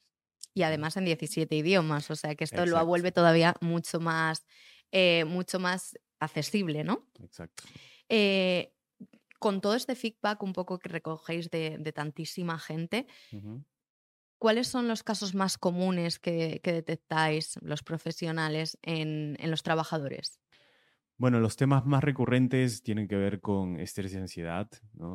Y 0.53 0.63
además 0.63 0.97
en 0.97 1.05
17 1.05 1.55
idiomas, 1.55 2.11
o 2.11 2.15
sea 2.15 2.35
que 2.35 2.43
esto 2.43 2.65
lo 2.65 2.85
vuelve 2.85 3.11
todavía 3.11 3.55
mucho 3.61 3.99
más, 3.99 4.45
eh, 4.91 5.23
mucho 5.25 5.59
más 5.59 5.97
accesible, 6.19 6.83
¿no? 6.83 7.07
Exacto. 7.23 7.63
Eh, 8.09 8.73
con 9.39 9.61
todo 9.61 9.75
este 9.75 9.95
feedback 9.95 10.43
un 10.43 10.53
poco 10.53 10.77
que 10.77 10.89
recogéis 10.89 11.49
de, 11.49 11.91
tantísima 11.95 12.59
gente, 12.59 13.07
¿Cuáles 14.41 14.69
son 14.69 14.87
los 14.87 15.03
casos 15.03 15.35
más 15.35 15.59
comunes 15.59 16.17
que, 16.17 16.59
detectáis 16.63 17.59
los 17.61 17.83
profesionales 17.83 18.75
en, 18.81 19.37
los 19.39 19.61
trabajadores? 19.61 20.39
Bueno, 21.15 21.39
los 21.39 21.57
temas 21.57 21.85
más 21.85 22.03
recurrentes 22.03 22.81
tienen 22.81 23.07
que 23.07 23.17
ver 23.17 23.39
con 23.39 23.79
estrés 23.79 24.15
y 24.15 24.17
ansiedad. 24.17 24.67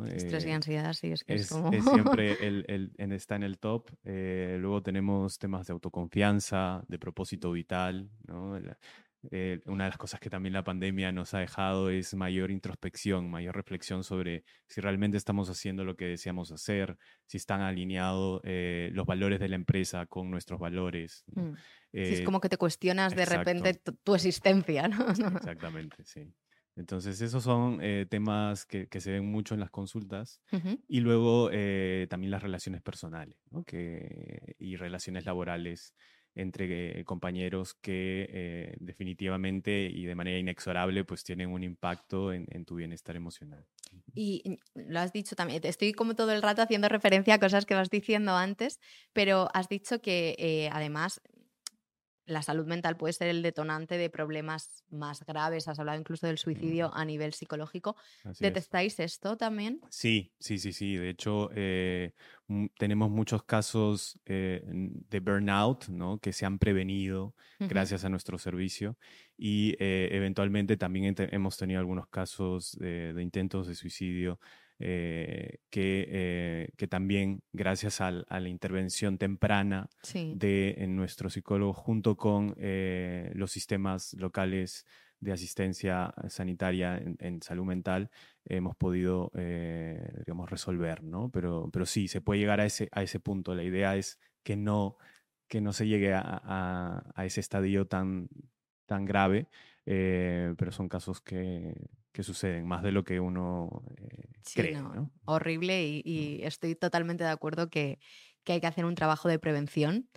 Estrés 0.07 0.45
y 0.45 0.51
eh, 0.51 0.53
ansiedad, 0.53 0.93
sí, 0.93 1.11
es 1.11 1.25
que 1.25 1.35
es, 1.35 1.49
como... 1.49 1.73
siempre 1.93 2.37
el, 2.47 2.93
está 2.97 3.35
en 3.35 3.43
el 3.43 3.59
top. 3.59 3.91
Eh, 4.05 4.59
luego 4.61 4.85
tenemos 4.85 5.41
temas 5.41 5.67
de 5.67 5.73
autoconfianza, 5.73 6.85
de 6.87 6.97
propósito 7.01 7.51
vital, 7.51 8.09
¿no? 8.29 8.57
Eh, 9.31 9.61
una 9.67 9.85
de 9.85 9.91
las 9.91 9.99
cosas 9.99 10.21
que 10.21 10.31
también 10.31 10.53
la 10.53 10.65
pandemia 10.65 11.13
nos 11.13 11.35
ha 11.35 11.39
dejado 11.39 11.91
es 11.91 12.15
mayor 12.15 12.51
introspección, 12.51 13.31
mayor 13.31 13.55
reflexión 13.55 14.05
sobre 14.05 14.45
si 14.67 14.81
realmente 14.81 15.17
estamos 15.17 15.51
haciendo 15.51 15.85
lo 15.85 15.97
que 15.97 16.07
deseamos 16.07 16.53
hacer, 16.53 16.97
si 17.27 17.37
están 17.37 17.61
alineados 17.61 18.41
eh, 18.45 18.91
los 18.93 19.07
valores 19.07 19.41
de 19.41 19.49
la 19.49 19.57
empresa 19.57 20.07
con 20.07 20.31
nuestros 20.31 20.61
valores. 20.61 21.25
Mm. 21.35 21.53
es 21.93 22.21
eh, 22.21 22.25
como 22.25 22.41
que 22.41 22.49
te 22.49 22.57
cuestionas 22.57 23.15
de 23.15 23.25
repente 23.25 23.75
tu, 23.75 24.15
existencia, 24.15 24.89
¿no? 24.89 25.07
Exactamente, 25.37 26.05
sí. 26.05 26.33
Entonces, 26.77 27.21
esos 27.23 27.43
son 27.43 27.81
temas 28.11 28.67
que, 28.67 28.87
se 29.01 29.11
ven 29.11 29.25
mucho 29.25 29.55
en 29.55 29.61
las 29.61 29.71
consultas. 29.71 30.43
Y 30.87 31.01
luego 31.01 31.49
también 32.11 32.31
las 32.31 32.43
relaciones 32.43 32.83
personales 32.83 33.39
y 34.59 34.77
relaciones 34.77 35.25
laborales 35.25 35.95
entre 36.37 37.05
compañeros 37.05 37.75
que 37.75 38.29
eh, 38.31 38.77
definitivamente 38.79 39.91
y 39.93 40.05
de 40.05 40.15
manera 40.15 40.39
inexorable 40.39 41.05
pues 41.05 41.25
tienen 41.25 41.51
un 41.51 41.65
impacto 41.65 42.33
en, 42.33 42.65
tu 42.65 42.77
bienestar 42.77 43.17
emocional. 43.17 43.65
Y 44.15 44.59
lo 44.75 45.01
has 45.01 45.13
dicho 45.13 45.35
también, 45.35 45.61
estoy 45.65 45.93
como 45.93 46.15
todo 46.15 46.33
el 46.33 46.43
rato 46.43 46.63
haciendo 46.63 46.89
referencia 46.89 47.35
a 47.35 47.39
cosas 47.39 47.65
que 47.65 47.75
vas 47.75 47.91
diciendo 47.91 48.37
antes, 48.37 48.81
pero 49.13 49.49
has 49.55 49.69
dicho 49.69 50.01
que 50.01 50.37
eh, 50.39 50.69
además 50.73 51.21
la 52.27 52.43
salud 52.43 52.67
mental 52.67 52.97
puede 52.97 53.13
ser 53.13 53.29
el 53.29 53.43
detonante 53.43 53.97
de 53.97 54.11
problemas 54.11 54.85
más 54.91 55.25
graves. 55.25 55.69
Has 55.69 55.79
hablado 55.79 55.99
incluso 55.99 56.27
del 56.27 56.39
suicidio 56.39 56.93
a 56.93 57.05
nivel 57.05 57.33
psicológico. 57.33 57.97
¿Detectáis 58.41 58.99
esto 58.99 59.37
también? 59.37 59.81
Sí, 59.91 60.35
sí, 60.41 60.59
sí, 60.59 60.73
sí. 60.73 60.97
De 60.97 61.09
hecho, 61.09 61.51
eh, 61.55 62.15
tenemos 62.79 63.11
muchos 63.11 63.45
casos 63.45 64.19
eh, 64.27 64.63
de 64.65 65.21
burnout 65.21 65.89
¿no? 65.89 66.19
que 66.19 66.33
se 66.33 66.45
han 66.45 66.59
prevenido 66.59 67.35
gracias 67.61 68.05
a 68.05 68.09
nuestro 68.09 68.39
servicio 68.39 68.99
y 69.39 69.77
eh, 69.79 70.09
eventualmente 70.11 70.77
también 70.77 71.15
hemos 71.19 71.57
tenido 71.57 71.79
algunos 71.79 72.09
casos 72.09 72.77
de 72.81 73.23
intentos 73.23 73.69
de 73.69 73.75
suicidio 73.75 74.41
eh, 74.79 75.61
que, 75.71 76.07
eh, 76.11 76.69
que, 76.77 76.87
también 76.87 77.43
gracias 77.55 78.03
a 78.03 78.11
la 78.11 78.49
intervención 78.49 79.17
temprana 79.17 79.89
de 80.13 80.85
nuestro 80.87 81.31
psicólogo 81.31 81.73
junto 81.73 82.17
con 82.19 82.55
eh, 82.59 83.33
los 83.35 83.53
sistemas 83.53 84.13
locales 84.15 84.85
de 85.19 85.33
asistencia 85.33 86.13
sanitaria 86.29 87.03
en, 87.21 87.41
salud 87.41 87.65
mental 87.65 88.11
hemos 88.45 88.77
podido, 88.77 89.33
digamos, 89.35 90.51
resolver, 90.51 91.03
¿no? 91.03 91.31
Pero, 91.31 91.71
pero 91.73 91.87
sí, 91.87 92.07
se 92.07 92.21
puede 92.21 92.41
llegar 92.41 92.61
a 92.61 92.67
ese, 92.67 92.91
a 92.93 93.03
ese 93.03 93.19
punto. 93.19 93.55
La 93.55 93.65
idea 93.65 93.97
es 93.97 94.19
que 94.43 94.57
no, 94.57 94.99
que 95.49 95.63
no 95.63 95.73
se 95.73 95.87
llegue 95.89 96.13
a, 96.13 97.03
a, 97.15 97.25
ese 97.25 97.41
estadio 97.41 97.87
tan, 97.87 98.29
tan 98.85 99.07
grave, 99.07 99.49
pero 99.85 100.71
son 100.71 100.91
casos 100.91 101.23
que, 101.23 101.75
que 102.17 102.23
suceden, 102.23 102.67
más 102.67 102.83
de 102.83 102.93
lo 102.93 103.05
que 103.05 103.21
uno 103.21 103.83
eh, 103.99 104.41
cree. 104.55 104.83
Horrible 105.27 106.03
y, 106.03 106.41
estoy 106.45 106.75
totalmente 106.75 107.25
de 107.25 107.31
acuerdo 107.31 107.69
que, 107.69 107.99
hay 108.47 108.61
que 108.61 108.67
hacer 108.67 108.87
un 108.87 108.95
trabajo 108.95 109.29
de 109.29 109.39
prevención, 109.39 110.09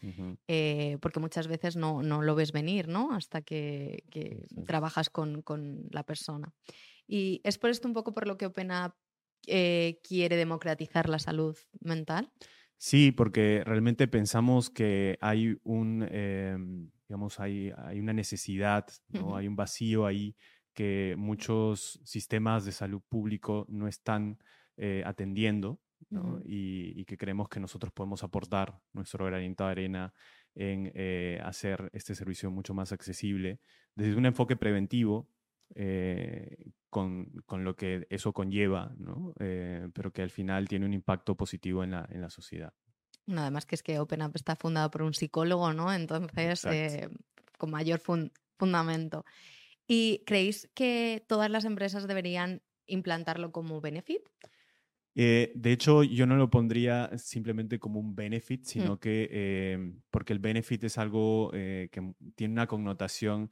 eh, 0.48 0.98
porque 1.02 1.20
muchas 1.20 1.48
veces 1.48 1.76
no, 1.76 2.02
lo 2.02 2.36
ves 2.36 2.54
venir, 2.54 2.88
¿no? 2.88 3.12
Hasta 3.12 3.42
que, 3.42 4.06
trabajas 4.66 5.10
con, 5.10 5.44
la 5.92 6.04
persona. 6.04 6.54
Y 7.06 7.42
es 7.44 7.58
por 7.58 7.70
esto 7.70 7.90
un 7.90 7.94
poco 7.94 8.14
por 8.14 8.28
lo 8.28 8.38
que 8.38 8.46
OpenUp 8.46 8.94
eh, 9.48 10.00
quiere 10.02 10.38
democratizar 10.38 11.10
la 11.10 11.20
salud 11.20 11.58
mental. 11.82 12.32
Sí, 12.78 13.12
porque 13.12 13.62
realmente 13.66 14.08
pensamos 14.08 14.70
que 14.70 15.18
hay 15.20 15.58
un, 15.64 16.08
em, 16.10 16.92
digamos, 17.10 17.42
hay, 17.42 17.74
hay 17.76 18.00
una 18.00 18.14
necesidad, 18.14 18.86
¿no? 19.10 19.36
hay 19.36 19.48
un 19.50 19.58
vacío 19.58 20.06
ahí 20.06 20.38
que 20.74 21.16
muchos 21.18 22.00
sistemas 22.04 22.66
de 22.66 22.72
salud 22.72 23.02
público 23.08 23.66
no 23.70 23.88
están 23.88 24.40
eh, 24.78 25.04
atendiendo 25.06 25.80
y, 26.46 27.04
que 27.04 27.18
creemos 27.18 27.50
que 27.50 27.60
nosotros 27.60 27.92
podemos 27.92 28.24
aportar 28.24 28.80
nuestro 28.94 29.26
granito 29.26 29.66
de 29.66 29.72
arena 29.72 30.14
en 30.56 30.92
eh, 30.96 31.40
hacer 31.44 31.90
este 31.92 32.16
servicio 32.16 32.50
mucho 32.50 32.74
más 32.74 32.92
accesible 32.92 33.60
desde 33.96 34.16
un 34.16 34.26
enfoque 34.26 34.56
preventivo 34.56 35.30
eh, 35.76 36.72
con, 36.90 37.30
con, 37.46 37.64
lo 37.64 37.76
que 37.76 38.08
eso 38.10 38.32
conlleva, 38.32 38.94
¿no? 38.98 39.34
pero 39.38 40.14
que 40.14 40.22
al 40.22 40.32
final 40.32 40.68
tiene 40.68 40.86
un 40.86 40.94
impacto 40.94 41.36
positivo 41.36 41.84
en 41.84 41.92
la, 41.92 42.08
en 42.10 42.22
la 42.22 42.30
sociedad. 42.30 42.74
además 43.28 43.66
que 43.66 43.76
es 43.76 43.84
que 43.84 44.00
OpenUp 44.00 44.36
está 44.36 44.56
fundado 44.56 44.90
por 44.90 45.02
un 45.02 45.14
psicólogo, 45.14 45.74
¿no? 45.74 45.94
Entonces, 45.94 46.66
con 47.58 47.72
mayor 47.72 48.00
fundamento. 48.58 49.26
¿Y 49.92 50.22
creéis 50.28 50.70
que 50.76 51.26
todas 51.28 51.50
las 51.50 51.66
empresas 51.66 52.08
deberían 52.08 52.62
implantarlo 52.86 53.52
como 53.52 53.82
benefit? 53.82 54.22
Eh, 55.16 55.52
de 55.56 55.72
hecho, 55.72 56.04
yo 56.04 56.28
no 56.28 56.36
lo 56.36 56.52
pondría 56.52 57.10
simplemente 57.18 57.80
como 57.80 58.00
un 58.00 58.16
benefit, 58.16 58.62
mm. 58.62 58.66
sino 58.66 59.00
que 59.00 59.74
em, 59.74 60.00
porque 60.12 60.34
el 60.34 60.38
benefit 60.38 60.84
es 60.84 61.00
algo 61.00 61.50
eh, 61.56 61.90
que 61.92 62.14
tiene 62.36 62.52
una 62.54 62.68
connotación 62.68 63.50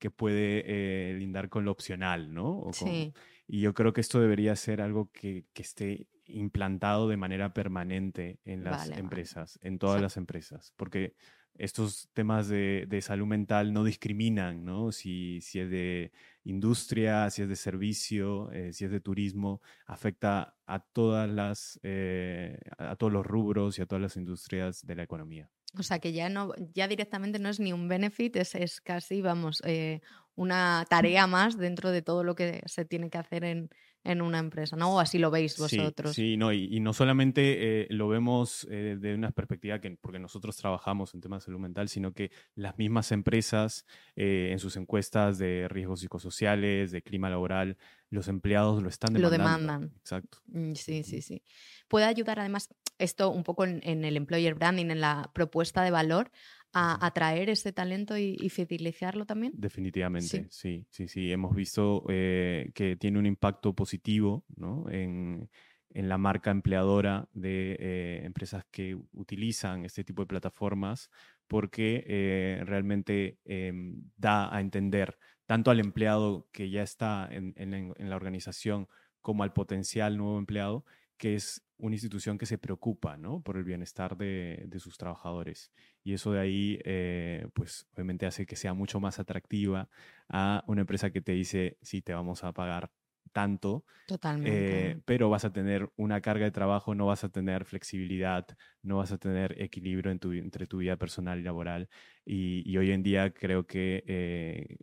que 0.00 0.10
puede 0.10 0.64
eh, 0.66 1.14
lindar 1.14 1.48
con 1.48 1.64
lo 1.64 1.70
opcional, 1.70 2.34
¿no? 2.34 2.66
sí. 2.72 3.14
Y 3.46 3.60
yo 3.60 3.72
creo 3.72 3.92
que 3.92 4.00
esto 4.00 4.20
debería 4.20 4.56
ser 4.56 4.80
algo 4.80 5.12
que, 5.12 5.46
que 5.52 5.62
esté 5.62 6.08
implantado 6.24 7.08
de 7.08 7.16
manera 7.16 7.54
permanente 7.54 8.40
en 8.44 8.64
las 8.64 8.90
empresas, 8.90 9.60
en 9.62 9.78
todas 9.78 10.02
las 10.02 10.16
empresas, 10.16 10.72
porque 10.76 11.14
estos 11.58 12.08
temas 12.12 12.48
de, 12.48 13.00
salud 13.02 13.26
mental 13.26 13.72
no 13.72 13.84
discriminan, 13.84 14.64
¿no? 14.64 14.92
Si, 14.92 15.40
si, 15.40 15.60
es 15.60 15.70
de 15.70 16.12
industria, 16.44 17.30
si 17.30 17.42
es 17.42 17.48
de 17.48 17.56
servicio, 17.56 18.50
eh, 18.52 18.72
si 18.72 18.84
es 18.84 18.90
de 18.90 19.00
turismo, 19.00 19.60
afecta 19.86 20.56
a 20.66 20.80
todas 20.80 21.28
las, 21.28 21.80
eh, 21.82 22.58
a 22.78 22.96
todos 22.96 23.12
los 23.12 23.26
rubros 23.26 23.78
y 23.78 23.82
a 23.82 23.86
todas 23.86 24.02
las 24.02 24.16
industrias 24.16 24.86
de 24.86 24.94
la 24.94 25.02
economía. 25.02 25.50
O 25.78 25.82
sea 25.82 25.98
que 25.98 26.12
ya 26.12 26.28
no, 26.28 26.52
ya 26.72 26.88
directamente 26.88 27.38
no 27.38 27.48
es 27.48 27.60
ni 27.60 27.72
un 27.72 27.88
benefit, 27.88 28.36
es, 28.36 28.54
es 28.54 28.80
casi, 28.80 29.20
vamos, 29.20 29.62
eh, 29.64 30.00
una 30.34 30.86
tarea 30.88 31.26
más 31.26 31.58
dentro 31.58 31.90
de 31.90 32.02
todo 32.02 32.24
lo 32.24 32.34
que 32.34 32.62
se 32.66 32.84
tiene 32.84 33.10
que 33.10 33.18
hacer 33.18 33.44
en, 33.44 33.70
en 34.06 34.22
una 34.22 34.38
empresa, 34.38 34.76
¿no? 34.76 34.94
O 34.94 35.00
así 35.00 35.18
lo 35.18 35.30
veis 35.30 35.58
vosotros. 35.58 36.14
Sí, 36.14 36.36
no, 36.36 36.52
y, 36.52 36.80
no 36.80 36.92
solamente 36.92 37.82
eh, 37.82 37.86
lo 37.90 38.08
vemos 38.08 38.66
eh, 38.70 38.96
de 38.98 39.14
una 39.14 39.32
perspectiva 39.32 39.80
que, 39.80 39.90
porque 40.00 40.18
nosotros 40.18 40.56
trabajamos 40.56 41.14
en 41.14 41.20
temas 41.20 41.42
de 41.42 41.46
salud 41.46 41.60
mental, 41.60 41.88
sino 41.88 42.12
que 42.12 42.30
las 42.54 42.78
mismas 42.78 43.12
empresas 43.12 43.84
eh, 44.14 44.50
en 44.52 44.58
sus 44.58 44.76
encuestas 44.76 45.38
de 45.38 45.68
riesgos 45.68 46.00
psicosociales, 46.00 46.92
de 46.92 47.02
clima 47.02 47.28
laboral, 47.30 47.76
los 48.10 48.28
empleados 48.28 48.82
lo 48.82 48.88
están 48.88 49.14
demandando. 49.14 49.38
Lo 49.38 49.44
demandan. 49.44 49.92
Exacto. 49.98 50.38
Mm, 50.46 50.74
sí, 50.74 51.02
sí, 51.02 51.22
sí. 51.22 51.42
Puede 51.88 52.06
ayudar 52.06 52.38
además 52.38 52.68
esto 52.98 53.30
un 53.30 53.42
poco 53.42 53.64
en, 53.64 53.80
en 53.82 54.04
el 54.04 54.16
employer 54.16 54.54
branding, 54.54 54.86
en 54.86 55.00
la 55.00 55.30
propuesta 55.34 55.82
de 55.82 55.90
valor, 55.90 56.30
a 56.72 57.06
atraer 57.06 57.48
ese 57.50 57.72
talento 57.72 58.16
y, 58.18 58.48
fidelizarlo 58.50 59.26
también? 59.26 59.52
Definitivamente, 59.56 60.46
sí, 60.50 60.86
sí, 60.90 61.08
sí. 61.08 61.32
Hemos 61.32 61.54
visto 61.54 62.04
eh, 62.08 62.70
que 62.74 62.96
tiene 62.96 63.18
un 63.18 63.26
impacto 63.26 63.74
positivo 63.74 64.44
en, 64.90 65.48
la 65.94 66.18
marca 66.18 66.50
empleadora 66.50 67.26
de 67.32 67.76
eh, 67.80 68.20
empresas 68.24 68.64
que 68.70 68.98
utilizan 69.12 69.86
este 69.86 70.04
tipo 70.04 70.22
de 70.22 70.26
plataformas 70.26 71.10
porque 71.46 72.04
eh, 72.06 72.62
realmente 72.66 73.38
em, 73.46 74.02
da 74.14 74.54
a 74.54 74.60
entender 74.60 75.16
tanto 75.46 75.70
al 75.70 75.80
empleado 75.80 76.48
que 76.52 76.68
ya 76.68 76.82
está 76.82 77.26
en, 77.30 77.54
en 77.56 78.10
la 78.10 78.16
organización 78.16 78.88
como 79.22 79.42
al 79.42 79.54
potencial 79.54 80.18
nuevo 80.18 80.38
empleado 80.38 80.84
que 81.16 81.34
es 81.34 81.62
una 81.78 81.94
institución 81.94 82.38
que 82.38 82.46
se 82.46 82.58
preocupa 82.58 83.16
¿no? 83.16 83.40
por 83.42 83.56
el 83.56 83.64
bienestar 83.64 84.16
de, 84.16 84.68
sus 84.78 84.96
trabajadores. 84.96 85.72
Y 86.02 86.14
eso 86.14 86.32
de 86.32 86.40
ahí, 86.40 86.78
eh, 86.84 87.48
pues 87.54 87.86
obviamente 87.94 88.26
hace 88.26 88.46
que 88.46 88.56
sea 88.56 88.74
mucho 88.74 89.00
más 89.00 89.18
atractiva 89.18 89.88
a 90.28 90.64
una 90.66 90.82
empresa 90.82 91.10
que 91.10 91.20
te 91.20 91.32
dice, 91.32 91.78
sí, 91.82 92.02
te 92.02 92.14
vamos 92.14 92.44
a 92.44 92.52
pagar 92.52 92.90
tanto, 93.32 93.84
Totalmente. 94.06 94.90
Eh, 94.90 95.02
pero 95.04 95.28
vas 95.28 95.44
a 95.44 95.52
tener 95.52 95.90
una 95.96 96.20
carga 96.20 96.44
de 96.44 96.52
trabajo, 96.52 96.94
no 96.94 97.06
vas 97.06 97.24
a 97.24 97.28
tener 97.28 97.64
flexibilidad, 97.64 98.46
no 98.82 98.98
vas 98.98 99.10
a 99.12 99.18
tener 99.18 99.60
equilibrio 99.60 100.12
entre 100.12 100.66
tu 100.66 100.78
vida 100.78 100.96
personal 100.96 101.40
y 101.40 101.42
laboral. 101.42 101.88
Y, 102.24 102.76
hoy 102.78 102.92
en 102.92 103.02
día 103.02 103.34
creo 103.34 103.66
que 103.66 104.04
eh, 104.06 104.76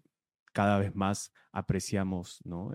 cada 0.54 0.80
vez 0.80 0.96
más 0.96 1.34
apreciamos 1.52 2.40
¿no? 2.46 2.72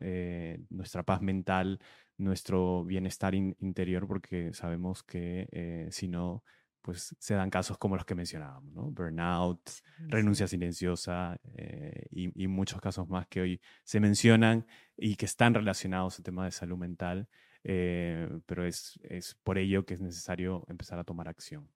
nuestra 0.69 1.03
paz 1.05 1.23
mental, 1.23 1.81
nuestro 2.19 2.85
bienestar 2.85 3.35
interior 3.35 4.07
porque 4.07 4.53
sabemos 4.53 5.03
que 5.03 5.49
eh, 5.53 5.89
si 5.91 6.09
no, 6.09 6.43
pues 6.83 7.15
se 7.19 7.35
dan 7.35 7.49
casos 7.49 7.79
como 7.79 7.97
los 7.97 8.05
que 8.05 8.15
mencionábamos, 8.15 8.73
¿no? 8.75 8.91
Burnout, 8.91 9.71
renuncia 10.09 10.47
silenciosa 10.47 11.41
eh, 11.55 12.07
y, 12.11 12.47
muchos 12.49 12.81
casos 12.81 13.09
más 13.09 13.27
que 13.29 13.41
hoy 13.41 13.61
se 13.85 14.01
mencionan 14.01 14.67
y 14.97 15.15
que 15.17 15.27
están 15.27 15.55
relacionados 15.55 16.19
al 16.19 16.25
tema 16.25 16.45
de 16.45 16.51
salud 16.51 16.77
mental, 16.77 17.29
eh, 17.63 18.29
pero 18.47 18.67
es, 18.67 18.99
es 19.05 19.37
por 19.43 19.59
ello 19.59 19.87
que 19.87 19.95
es 19.95 20.01
necesario 20.01 20.65
empezar 20.69 20.99
a 20.99 21.05
tomar 21.05 21.29
acción. 21.29 21.71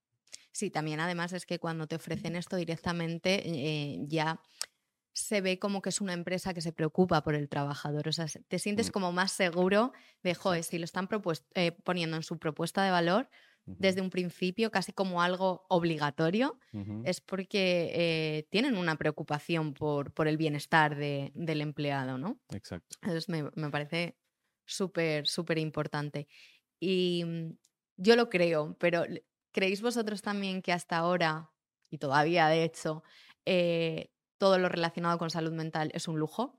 Sí, 0.51 0.71
también 0.71 1.01
además 1.01 1.33
es 1.33 1.47
que 1.47 1.59
cuando 1.59 1.87
te 1.87 1.97
ofrecen 1.97 2.37
esto 2.37 2.57
directamente 2.57 4.05
ya 4.07 4.39
se 5.13 5.41
ve 5.41 5.59
como 5.59 5.83
que 5.83 5.91
es 5.91 6.01
una 6.01 6.15
empresa 6.15 6.55
que 6.55 6.61
se 6.61 6.73
preocupa 6.73 7.23
por 7.23 7.35
el 7.35 7.49
trabajador. 7.49 8.09
O 8.09 8.13
sea, 8.13 8.27
te 8.27 8.59
sientes 8.59 8.89
mm. 8.89 8.93
como 8.93 9.13
más 9.13 9.33
seguro 9.33 9.93
de, 10.23 10.35
joder, 10.35 10.65
si 10.65 10.79
lo 10.79 10.85
están 10.85 11.09
eh, 11.55 11.73
poniendo 11.85 12.17
en 12.17 12.23
su 12.23 12.39
propuesta 12.39 12.83
de 12.85 12.91
valor 12.91 13.29
desde 13.65 14.01
un 14.01 14.11
principio, 14.11 14.73
casi 14.73 14.93
como 14.93 15.23
algo 15.23 15.65
obligatorio, 15.69 16.59
es 17.05 17.21
porque 17.21 17.93
eh, 17.95 18.49
tienen 18.51 18.77
una 18.77 18.97
preocupación 18.97 19.73
por, 19.73 20.13
por 20.13 20.27
el 20.27 20.37
bienestar 20.37 20.97
del 20.97 21.61
empleado, 21.61 22.19
¿no? 22.19 22.41
Exacto. 22.51 22.97
Entonces 23.03 23.29
me, 23.29 23.45
me 23.55 23.71
parece 23.71 24.17
súper, 24.67 25.29
súper 25.29 25.59
importante. 25.59 26.27
Y 26.81 27.23
mm, 27.25 27.57
yo 27.99 28.17
lo 28.17 28.29
creo, 28.29 28.77
pero 28.81 29.05
¿creéis 29.53 29.81
vosotros 29.81 30.23
también 30.23 30.61
que 30.61 30.73
hasta 30.73 30.97
ahora, 30.97 31.51
y 31.89 31.99
todavía 31.99 32.49
de 32.49 32.65
hecho, 32.65 33.05
eh, 33.47 34.11
todo 34.43 34.59
lo 34.59 34.69
relacionado 34.69 35.19
con 35.19 35.31
salud 35.31 35.53
mental 35.53 35.93
es 35.95 36.09
un 36.09 36.19
lujo? 36.19 36.59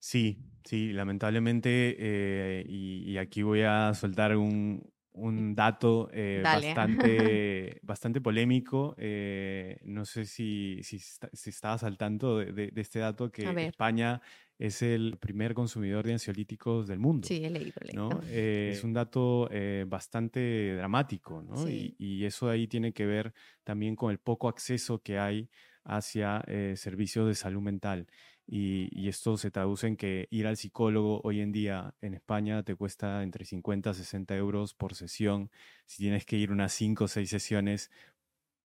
Sí, 0.00 0.36
sí, 0.64 0.92
lamentablemente, 0.92 1.94
eh, 1.96 2.64
y, 2.68 3.16
aquí 3.18 3.42
voy 3.42 3.62
a 3.62 3.94
soltar 3.94 4.36
un, 4.36 4.82
dato 5.54 6.10
eh, 6.12 6.40
bastante, 6.42 7.78
bastante 7.84 8.20
polémico. 8.20 8.96
Eh, 8.98 9.78
no 9.84 10.04
sé 10.04 10.24
si, 10.24 10.80
si, 10.82 10.96
estabas 11.48 11.84
al 11.84 11.96
tanto 11.96 12.38
de, 12.38 12.72
este 12.74 12.98
dato, 12.98 13.30
que 13.30 13.48
España 13.66 14.20
es 14.58 14.82
el 14.82 15.18
primer 15.20 15.54
consumidor 15.54 16.04
de 16.04 16.14
ansiolíticos 16.14 16.88
del 16.88 16.98
mundo. 16.98 17.28
Sí, 17.28 17.44
he 17.44 17.50
leído. 17.50 17.74
¿no? 17.94 18.10
es 18.28 18.82
un 18.82 18.92
dato 18.92 19.48
bastante 19.86 20.74
dramático, 20.74 21.44
¿no? 21.44 21.68
Y, 21.68 21.94
y, 21.96 22.24
eso 22.24 22.50
ahí 22.50 22.66
tiene 22.66 22.92
que 22.92 23.06
ver 23.06 23.32
también 23.62 23.94
con 23.94 24.10
el 24.10 24.18
poco 24.18 24.48
acceso 24.48 25.00
que 25.00 25.20
hay 25.20 25.48
hacia 25.88 26.44
eh, 26.46 26.74
servicios 26.76 27.26
de 27.26 27.34
salud 27.34 27.62
mental. 27.62 28.06
Y, 28.46 29.08
esto 29.08 29.36
se 29.36 29.50
traduce 29.50 29.86
en 29.86 29.96
que 29.96 30.28
ir 30.30 30.46
al 30.46 30.56
psicólogo 30.56 31.20
hoy 31.24 31.40
en 31.40 31.52
día 31.52 31.94
en 32.00 32.14
España 32.14 32.62
te 32.62 32.74
cuesta 32.74 33.22
entre 33.22 33.44
50 33.44 33.90
a 33.90 33.94
60 33.94 34.36
euros 34.36 34.74
por 34.74 34.94
sesión. 34.94 35.50
Si 35.86 35.98
tienes 35.98 36.24
que 36.24 36.36
ir 36.36 36.52
unas 36.52 36.72
5 36.72 37.04
o 37.04 37.08
6 37.08 37.28
sesiones 37.28 37.90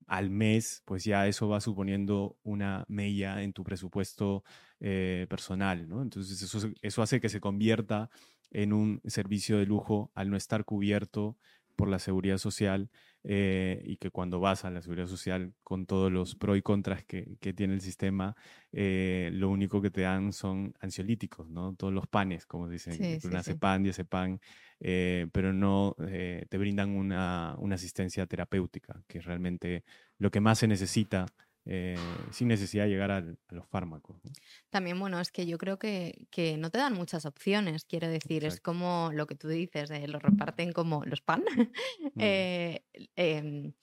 al 0.07 0.29
mes, 0.29 0.83
pues 0.85 1.03
ya 1.05 1.27
eso 1.27 1.47
va 1.49 1.61
suponiendo 1.61 2.37
una 2.43 2.85
mella 2.87 3.41
en 3.43 3.53
tu 3.53 3.63
presupuesto 3.63 4.43
eh, 4.79 5.27
personal, 5.29 5.87
¿no? 5.89 6.01
Entonces 6.01 6.41
eso, 6.41 6.71
eso 6.81 7.01
hace 7.01 7.21
que 7.21 7.29
se 7.29 7.39
convierta 7.39 8.09
en 8.51 8.73
un 8.73 9.01
servicio 9.05 9.57
de 9.57 9.65
lujo 9.65 10.11
al 10.15 10.29
no 10.29 10.37
estar 10.37 10.65
cubierto 10.65 11.37
por 11.75 11.89
la 11.89 11.99
seguridad 11.99 12.37
social 12.37 12.89
eh, 13.23 13.81
y 13.85 13.97
que 13.97 14.11
cuando 14.11 14.39
vas 14.39 14.65
a 14.65 14.69
la 14.69 14.81
seguridad 14.81 15.07
social 15.07 15.53
con 15.63 15.85
todos 15.85 16.11
los 16.11 16.35
pros 16.35 16.57
y 16.57 16.61
contras 16.61 17.05
que, 17.05 17.37
que 17.39 17.53
tiene 17.53 17.73
el 17.73 17.81
sistema, 17.81 18.35
eh, 18.71 19.29
lo 19.33 19.49
único 19.49 19.81
que 19.81 19.91
te 19.91 20.01
dan 20.01 20.33
son 20.33 20.73
ansiolíticos, 20.81 21.49
¿no? 21.49 21.73
Todos 21.75 21.93
los 21.93 22.07
panes, 22.07 22.45
como 22.45 22.67
dicen, 22.67 22.93
sí, 22.93 23.27
una 23.27 23.41
sí, 23.41 23.53
pan, 23.53 24.39
eh, 24.79 25.27
pero 25.31 25.53
no 25.53 25.95
te 25.97 26.57
brindan 26.57 26.89
una, 26.89 27.55
una, 27.59 27.75
asistencia 27.75 28.25
terapéutica, 28.25 29.01
que 29.07 29.19
es 29.19 29.25
realmente 29.25 29.85
lo 30.17 30.29
que 30.29 30.41
más 30.41 30.59
se 30.59 30.67
necesita 30.67 31.25
eh, 31.65 31.95
sin 32.31 32.49
necesidad 32.49 32.83
de 32.83 32.89
llegar 32.89 33.11
a, 33.11 33.21
los 33.21 33.65
fármacos. 33.67 34.17
También, 34.69 34.99
bueno, 34.99 35.21
es 35.21 35.31
que 35.31 35.45
yo 35.45 35.57
creo 35.57 35.79
que, 35.79 36.27
que, 36.29 36.57
no 36.57 36.69
te 36.69 36.77
dan 36.77 36.93
muchas 36.93 37.25
opciones, 37.25 37.85
quiero 37.85 38.09
decir, 38.09 38.43
es 38.43 38.59
como 38.59 39.11
lo 39.13 39.27
que 39.27 39.35
tú 39.35 39.47
dices, 39.47 39.89
eh, 39.91 40.07
lo 40.09 40.19
reparten 40.19 40.73
como 40.73 41.03
los 41.05 41.21
pan. 41.21 41.43
Mm. 42.15 42.19
Eh, 42.19 42.83
em, 43.15 43.73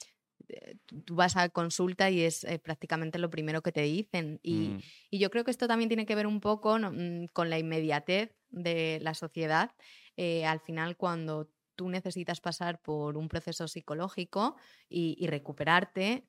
tú 1.04 1.14
vas 1.14 1.36
a 1.36 1.48
consulta 1.48 2.10
y 2.10 2.20
es 2.22 2.46
prácticamente 2.62 3.18
lo 3.18 3.30
primero 3.30 3.62
que 3.62 3.72
te 3.72 3.82
dicen. 3.82 4.38
Y, 4.42 4.68
mm. 4.68 4.80
y, 5.10 5.18
yo 5.18 5.30
creo 5.30 5.44
que 5.44 5.50
esto 5.50 5.66
también 5.66 5.88
tiene 5.88 6.06
que 6.06 6.14
ver 6.14 6.26
un 6.26 6.40
poco 6.40 6.78
mm, 6.78 7.26
con 7.32 7.50
la 7.50 7.58
inmediatez 7.58 8.34
de 8.50 8.98
la 9.00 9.14
sociedad. 9.14 9.70
al 10.16 10.60
final, 10.60 10.96
cuando 10.96 11.50
tú 11.76 11.88
necesitas 11.88 12.40
pasar 12.40 12.80
por 12.82 13.16
un 13.16 13.28
proceso 13.28 13.66
psicológico 13.66 14.56
y, 14.88 15.16
y 15.18 15.26
recuperarte, 15.28 16.28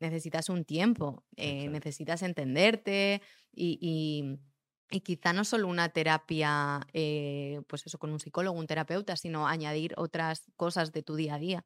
necesitas 0.00 0.48
un 0.48 0.64
tiempo, 0.64 1.24
eh, 1.36 1.68
necesitas 1.68 2.22
entenderte 2.22 3.22
y, 3.52 4.38
quizá 5.04 5.34
no 5.34 5.44
solo 5.44 5.68
una 5.68 5.90
terapia, 5.90 6.80
eh, 6.94 7.60
pues 7.66 7.86
eso, 7.86 7.98
con 7.98 8.10
un 8.10 8.20
psicólogo, 8.20 8.58
un 8.58 8.66
terapeuta, 8.66 9.16
sino 9.16 9.46
añadir 9.46 9.92
otras 9.98 10.50
cosas 10.56 10.92
de 10.92 11.02
tu 11.02 11.14
día 11.14 11.34
a 11.34 11.38
día. 11.38 11.64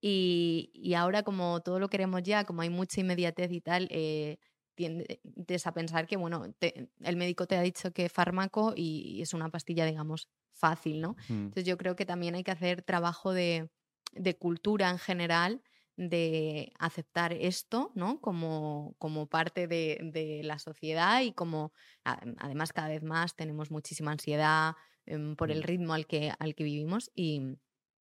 y, 0.00 0.94
ahora 0.96 1.22
como 1.22 1.60
todo 1.60 1.78
lo 1.78 1.88
queremos 1.88 2.22
ya, 2.22 2.44
como 2.44 2.62
hay 2.62 2.70
mucha 2.70 3.00
inmediatez 3.00 3.52
y 3.52 3.60
tal, 3.60 3.88
eh, 3.90 4.38
tiendes 4.74 5.66
a 5.66 5.72
pensar 5.72 6.06
que, 6.06 6.16
bueno, 6.16 6.46
el 6.60 7.16
médico 7.16 7.46
te 7.46 7.56
ha 7.56 7.62
dicho 7.62 7.92
que 7.92 8.08
fármaco 8.08 8.72
y, 8.76 9.20
es 9.20 9.34
una 9.34 9.50
pastilla, 9.50 9.84
digamos, 9.84 10.28
fácil, 10.52 11.00
¿no? 11.00 11.16
Entonces 11.28 11.64
yo 11.64 11.76
creo 11.76 11.96
que 11.96 12.06
también 12.06 12.34
hay 12.34 12.44
que 12.44 12.50
hacer 12.50 12.82
trabajo 12.82 13.32
de, 13.32 13.68
de 14.12 14.36
cultura 14.36 14.88
en 14.90 14.98
general 14.98 15.62
de 15.98 16.72
aceptar 16.78 17.32
esto 17.32 17.90
¿no? 17.96 18.20
como, 18.20 18.94
como 18.98 19.26
parte 19.26 19.66
de, 19.66 20.40
la 20.44 20.60
sociedad 20.60 21.22
y 21.22 21.32
como 21.32 21.72
además 22.04 22.72
cada 22.72 22.88
vez 22.88 23.02
más 23.02 23.34
tenemos 23.34 23.72
muchísima 23.72 24.12
ansiedad 24.12 24.74
em, 25.06 25.34
por 25.34 25.50
el 25.50 25.64
ritmo 25.64 25.94
al 25.94 26.06
que, 26.06 26.32
al 26.38 26.54
que 26.54 26.64
vivimos 26.64 27.10
y, 27.14 27.42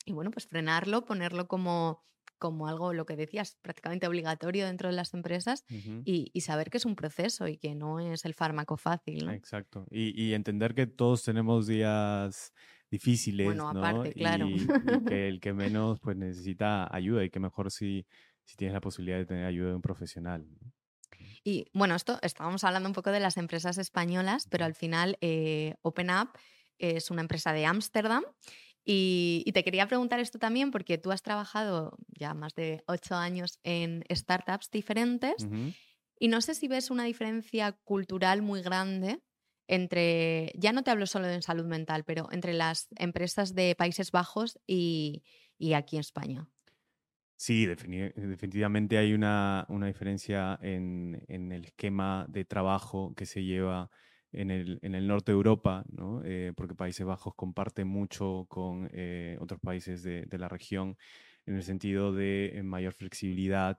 bueno, 0.08 0.30
pues 0.30 0.46
frenarlo, 0.46 1.06
ponerlo 1.06 1.48
como, 1.48 2.04
como 2.38 2.68
algo, 2.68 2.94
lo 2.94 3.08
que 3.08 3.16
decías, 3.16 3.58
prácticamente 3.64 4.08
obligatorio 4.08 4.68
dentro 4.68 4.90
de 4.90 4.96
las 4.96 5.16
empresas 5.16 5.66
y, 6.06 6.40
saber 6.42 6.70
que 6.70 6.78
es 6.78 6.86
un 6.86 6.96
proceso 6.96 7.48
y 7.48 7.58
que 7.58 7.74
no 7.74 8.00
es 8.00 8.26
el 8.26 8.36
fármaco 8.36 8.78
fácil. 8.78 9.28
Exacto. 9.30 9.88
Y, 9.90 10.14
y 10.24 10.36
entender 10.36 10.76
que 10.76 10.86
todos 10.86 11.24
tenemos 11.24 11.66
días 11.66 12.54
difíciles, 12.89 13.45
bueno, 13.45 13.69
aparte, 13.69 14.13
claro. 14.13 14.47
Y, 15.02 15.06
que 15.06 15.28
el 15.28 15.39
que 15.39 15.54
menos 15.54 16.00
pues 16.00 16.17
necesita 16.17 16.93
ayuda 16.93 17.23
y 17.23 17.30
que 17.30 17.39
mejor 17.39 17.71
si, 17.71 18.06
si 18.43 18.56
tienes 18.56 18.73
la 18.73 18.82
posibilidad 18.82 19.17
de 19.17 19.26
tener 19.26 19.45
ayuda 19.45 19.69
de 19.69 19.76
un 19.76 19.82
profesional. 19.82 20.47
Y 21.43 21.65
bueno, 21.73 21.95
esto 21.95 22.19
estábamos 22.21 22.63
hablando 22.63 22.89
un 22.89 22.93
poco 22.93 23.12
de 23.12 23.19
las 23.19 23.38
empresas 23.38 23.78
españolas, 23.78 24.47
pero 24.50 24.65
al 24.65 24.76
final 24.76 25.17
eh, 25.21 25.76
OpenUp 25.82 26.30
es 26.78 27.10
una 27.10 27.21
empresa 27.21 27.54
de 27.54 27.65
Ámsterdam. 27.65 28.23
Y, 28.89 29.43
te 29.54 29.65
quería 29.65 29.88
preguntar 29.88 30.21
esto 30.21 30.39
también 30.39 30.71
porque 30.71 30.97
tú 30.97 31.12
has 31.12 31.21
trabajado 31.21 31.97
ya 32.08 32.34
más 32.34 32.54
de 32.56 32.84
ocho 32.88 33.15
años 33.15 33.60
en 33.63 34.06
startups 34.10 34.69
diferentes 34.71 35.45
y 36.17 36.30
no 36.30 36.39
sé 36.39 36.56
si 36.56 36.69
ves 36.69 36.89
una 36.89 37.04
diferencia 37.04 37.73
cultural 37.84 38.41
muy 38.41 38.62
grande 38.62 39.19
entre, 39.68 40.54
ya 40.56 40.72
no 40.72 40.84
te 40.84 40.92
hablo 40.92 41.06
solo 41.06 41.28
de 41.28 41.42
salud 41.42 41.66
mental, 41.66 42.04
pero 42.06 42.30
entre 42.32 42.54
las 42.54 42.88
empresas 42.96 43.54
de 43.54 43.76
Países 43.76 44.12
Bajos 44.12 44.60
y, 44.66 45.24
aquí 45.76 45.98
en 45.98 46.02
España. 46.02 46.48
Sí, 47.36 47.68
definitivamente 47.68 48.98
hay 48.98 49.14
una, 49.14 49.68
diferencia 49.70 50.58
en, 50.62 51.24
el 51.28 51.66
esquema 51.66 52.26
de 52.30 52.46
trabajo 52.46 53.14
que 53.16 53.26
se 53.26 53.44
lleva 53.44 53.92
en 54.32 54.50
el, 54.50 55.08
norte 55.08 55.32
de 55.32 55.36
Europa. 55.36 55.86
Eh, 56.24 56.54
porque 56.56 56.74
Países 56.74 57.06
Bajos 57.06 57.36
comparte 57.36 57.86
mucho 57.86 58.46
con 58.50 58.90
eh, 58.92 59.38
otros 59.40 59.60
países 59.60 60.02
de, 60.02 60.28
la 60.32 60.50
región 60.50 60.98
en 61.46 61.56
el 61.56 61.64
sentido 61.64 62.12
de 62.12 62.58
eh, 62.58 62.64
mayor 62.64 62.94
flexibilidad, 62.94 63.78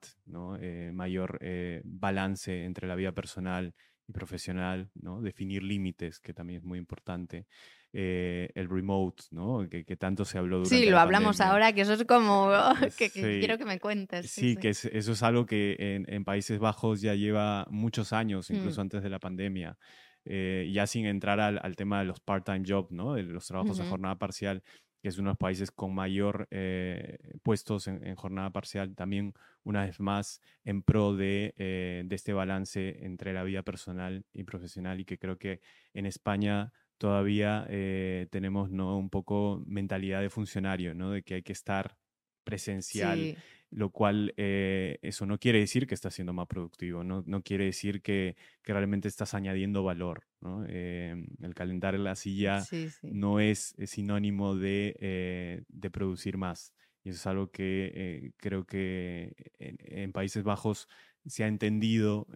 mayor 0.93 1.41
balance 1.85 2.65
entre 2.65 2.87
la 2.87 2.95
vida 2.95 3.13
personal 3.13 3.75
y 4.09 4.13
profesional, 4.13 4.91
¿no? 4.95 5.21
Definir 5.21 5.63
límites, 5.63 6.19
que 6.19 6.33
también 6.33 6.59
es 6.59 6.65
muy 6.65 6.79
importante. 6.79 7.47
Eh, 7.93 8.51
el 8.55 8.69
remote, 8.69 9.25
¿no? 9.31 9.67
Que, 9.69 9.85
tanto 9.97 10.25
se 10.25 10.37
habló 10.37 10.59
durante 10.59 10.77
Sí, 10.77 10.91
lo 10.91 10.99
hablamos 10.99 11.41
ahora, 11.41 11.73
que 11.73 11.83
eso 11.83 11.95
es 11.95 12.05
como 12.05 12.51
que, 12.99 13.11
quiero 13.11 13.57
que 13.57 13.65
me 13.65 13.79
cuentes. 13.79 14.31
Sí, 14.31 14.57
que 14.57 14.71
eso 14.71 14.89
es 14.91 15.23
algo 15.23 15.47
que 15.47 16.05
en, 16.07 16.25
Países 16.25 16.59
Bajos 16.59 17.01
ya 17.01 17.15
lleva 17.15 17.67
muchos 17.71 18.13
años, 18.13 18.51
incluso 18.51 18.81
mm. 18.81 18.83
antes 18.83 19.03
de 19.03 19.11
la 19.11 19.19
pandemia. 19.19 19.79
Eh, 20.25 20.71
ya 20.73 20.87
sin 20.87 21.07
entrar 21.07 21.41
al, 21.41 21.77
tema 21.77 22.01
de 22.01 22.05
los 22.05 22.21
part-time 22.21 22.63
jobs, 22.67 22.91
¿no? 22.91 23.15
De 23.15 23.23
los 23.23 23.47
trabajos 23.47 23.79
de 23.79 23.85
jornada 23.85 24.19
parcial, 24.19 24.63
que 25.01 25.09
es 25.09 25.19
uno 25.19 25.29
de 25.29 25.33
los 25.33 25.39
países 25.39 25.71
con 25.71 25.95
mayor 25.95 26.49
eh, 26.51 27.19
puestos 27.43 27.87
en, 27.89 28.15
jornada 28.17 28.51
parcial, 28.51 28.95
también 28.95 29.35
una 29.65 29.85
vez 29.85 30.01
más 30.01 30.41
en 30.65 30.83
pro 30.83 31.15
de, 31.15 31.55
eh, 31.57 32.03
de, 32.05 32.17
este 32.17 32.33
balance 32.33 33.05
entre 33.05 33.33
la 33.33 33.45
vida 33.45 33.63
personal 33.63 34.25
y 34.33 34.45
profesional 34.45 35.01
y 35.01 35.05
que 35.05 35.19
creo 35.19 35.39
que 35.39 35.61
en 35.95 36.07
España 36.07 36.73
todavía 36.99 37.67
eh, 37.69 38.27
tenemos 38.31 38.71
¿no? 38.71 38.99
un 38.99 39.09
poco 39.09 39.63
mentalidad 39.67 40.21
de 40.21 40.31
funcionario, 40.31 40.95
¿no? 40.95 41.13
de 41.13 41.23
que 41.23 41.35
hay 41.35 41.43
que 41.43 41.53
estar 41.53 41.97
presencial 42.45 43.37
lo 43.71 43.91
cual 43.91 44.35
eh, 44.37 44.99
eso 45.03 45.27
no 45.27 45.39
quiere 45.39 45.61
decir 45.61 45.87
que 45.87 45.95
estás 45.95 46.15
siendo 46.15 46.33
más 46.33 46.47
productivo, 46.47 47.05
no, 47.05 47.23
no 47.27 47.43
quiere 47.43 47.67
decir 47.67 48.01
que, 48.03 48.37
que, 48.63 48.73
realmente 48.73 49.09
estás 49.09 49.35
añadiendo 49.35 49.83
valor. 49.83 50.27
¿no? 50.41 50.65
Eh, 50.69 51.15
el 51.43 51.55
calentar 51.55 51.95
en 51.95 52.05
la 52.05 52.17
silla 52.17 52.65
no 53.03 53.41
es, 53.41 53.75
sinónimo 53.87 54.57
de, 54.57 54.97
eh, 55.01 55.63
de, 55.69 55.91
producir 55.91 56.39
más. 56.39 56.73
Y 57.05 57.11
eso 57.11 57.19
es 57.19 57.27
algo 57.27 57.51
que 57.51 58.33
creo 58.39 58.65
que 58.65 59.35
en, 59.59 60.13
Países 60.13 60.43
Bajos 60.43 60.89
se 61.27 61.45
ha 61.45 61.47
entendido 61.47 62.27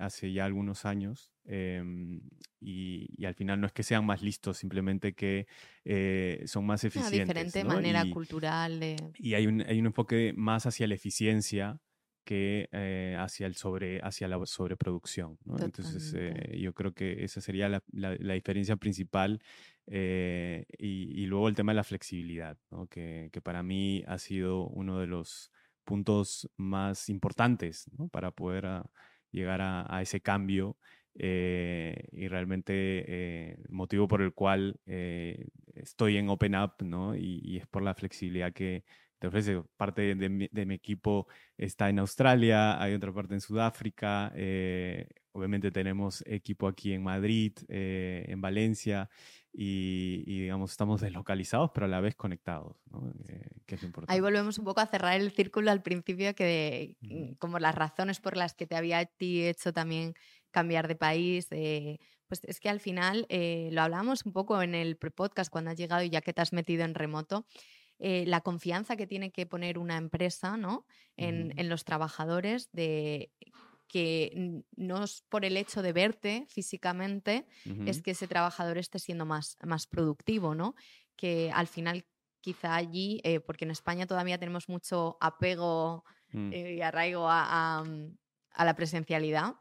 hace 0.00 0.32
ya 0.32 0.44
algunos 0.44 0.84
años 0.84 1.31
em, 1.44 2.20
y, 2.60 3.24
al 3.24 3.34
final 3.34 3.60
no 3.60 3.66
es 3.66 3.72
que 3.72 3.82
sean 3.82 4.04
más 4.06 4.22
listos, 4.22 4.58
simplemente 4.58 5.14
que 5.14 5.46
eh, 5.84 6.42
son 6.46 6.66
más 6.66 6.84
eficientes. 6.84 7.12
Una 7.12 7.42
diferente 7.42 7.64
manera 7.64 8.04
cultural. 8.10 8.80
Y 9.18 9.34
hay 9.34 9.46
un, 9.46 9.62
hay 9.62 9.78
un 9.78 9.86
enfoque 9.86 10.32
más 10.36 10.66
hacia 10.66 10.86
la 10.86 10.94
eficiencia 10.94 11.80
que 12.24 12.68
eh, 12.70 13.16
hacia, 13.18 13.46
el 13.46 13.56
sobre, 13.56 14.00
hacia 14.00 14.28
la 14.28 14.44
sobreproducción. 14.46 15.38
Entonces, 15.58 16.14
eh, 16.16 16.56
yo 16.60 16.72
creo 16.72 16.92
que 16.92 17.24
esa 17.24 17.40
sería 17.40 17.68
la, 17.68 17.82
la, 17.90 18.34
diferencia 18.34 18.76
principal. 18.76 19.42
Y, 19.86 20.64
y, 20.78 21.26
luego 21.26 21.48
el 21.48 21.56
tema 21.56 21.72
de 21.72 21.76
la 21.76 21.84
flexibilidad, 21.84 22.56
que, 22.88 23.30
que, 23.32 23.40
para 23.40 23.64
mí 23.64 24.04
ha 24.06 24.18
sido 24.18 24.68
uno 24.68 25.00
de 25.00 25.08
los 25.08 25.50
puntos 25.84 26.48
más 26.56 27.08
importantes 27.08 27.90
para 28.10 28.30
poder 28.30 28.66
ah, 28.66 28.90
llegar 29.30 29.60
a, 29.60 29.86
a, 29.94 30.02
ese 30.02 30.20
cambio 30.20 30.76
eh, 31.14 32.08
y 32.12 32.28
realmente 32.28 32.72
eh, 32.74 33.56
motivo 33.68 34.08
por 34.08 34.22
el 34.22 34.32
cual 34.32 34.80
eh, 34.86 35.48
estoy 35.74 36.16
en 36.16 36.30
Open 36.30 36.56
Up, 36.56 36.74
¿no? 36.84 37.14
Y, 37.14 37.58
es 37.58 37.66
por 37.66 37.82
la 37.82 37.94
flexibilidad 37.94 38.52
que 38.52 38.84
te 39.18 39.26
ofrece. 39.26 39.62
Parte 39.76 40.14
de 40.14 40.28
mi, 40.28 40.74
equipo 40.74 41.26
está 41.56 41.90
en 41.90 41.98
Australia, 41.98 42.82
hay 42.82 42.94
otra 42.94 43.12
parte 43.12 43.34
en 43.34 43.40
Sudáfrica, 43.40 44.32
obviamente 45.32 45.70
tenemos 45.70 46.24
equipo 46.26 46.66
aquí 46.66 46.92
en 46.92 47.02
Madrid, 47.02 47.52
en 47.68 48.40
Valencia. 48.40 49.08
Y, 49.54 50.24
digamos, 50.24 50.70
estamos 50.70 51.02
deslocalizados, 51.02 51.72
pero 51.74 51.84
a 51.84 51.88
la 51.90 52.00
vez 52.00 52.16
conectados, 52.16 52.74
¿no? 52.90 53.12
que 53.66 53.74
es 53.74 53.82
importante. 53.82 54.12
Ahí 54.12 54.20
volvemos 54.20 54.58
un 54.58 54.64
poco 54.64 54.80
a 54.80 54.86
cerrar 54.86 55.20
el 55.20 55.30
círculo 55.30 55.70
al 55.70 55.82
principio, 55.82 56.34
que 56.34 56.96
de, 57.02 57.36
como 57.38 57.58
las 57.58 57.74
razones 57.74 58.18
por 58.18 58.38
las 58.38 58.54
que 58.54 58.66
te 58.66 58.76
había 58.76 59.06
hecho 59.20 59.72
también 59.74 60.14
cambiar 60.52 60.86
de 60.86 60.94
país. 60.94 61.48
Eh, 61.50 61.98
pues 62.28 62.40
es 62.44 62.60
que 62.60 62.68
al 62.68 62.78
final 62.78 63.26
eh, 63.28 63.70
lo 63.72 63.82
hablamos 63.82 64.24
un 64.24 64.32
poco 64.32 64.62
en 64.62 64.74
el 64.74 64.96
pre-podcast 64.96 65.50
cuando 65.50 65.70
has 65.70 65.76
llegado 65.76 66.02
y 66.02 66.10
ya 66.10 66.20
que 66.20 66.32
te 66.32 66.40
has 66.40 66.52
metido 66.52 66.84
en 66.84 66.94
remoto. 66.94 67.44
Eh, 67.98 68.24
la 68.26 68.40
confianza 68.40 68.96
que 68.96 69.06
tiene 69.06 69.32
que 69.32 69.46
poner 69.46 69.78
una 69.78 69.96
empresa 69.96 70.56
¿no? 70.56 70.86
en, 71.16 71.68
los 71.68 71.84
trabajadores 71.84 72.70
de 72.72 73.32
que 73.86 74.62
no 74.74 75.04
es 75.04 75.22
por 75.28 75.44
el 75.44 75.56
hecho 75.56 75.82
de 75.82 75.92
verte 75.92 76.46
físicamente, 76.48 77.46
es 77.86 78.00
que 78.00 78.12
ese 78.12 78.26
trabajador 78.26 78.78
esté 78.78 78.98
siendo 78.98 79.26
más, 79.26 79.58
más 79.62 79.86
productivo, 79.86 80.54
¿no? 80.54 80.74
Que 81.14 81.52
al 81.54 81.66
final 81.66 82.06
quizá 82.40 82.74
allí, 82.74 83.20
porque 83.46 83.66
en 83.66 83.70
España 83.70 84.06
todavía 84.06 84.38
tenemos 84.38 84.68
mucho 84.70 85.18
apego 85.20 86.04
mm. 86.32 86.52
y 86.54 86.80
arraigo 86.80 87.28
a, 87.28 87.84
a, 88.54 88.64
la 88.64 88.74
presencialidad, 88.74 89.54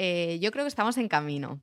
eh, 0.00 0.38
yo 0.40 0.52
creo 0.52 0.64
que 0.64 0.68
estamos 0.68 0.96
en 0.96 1.08
camino. 1.08 1.60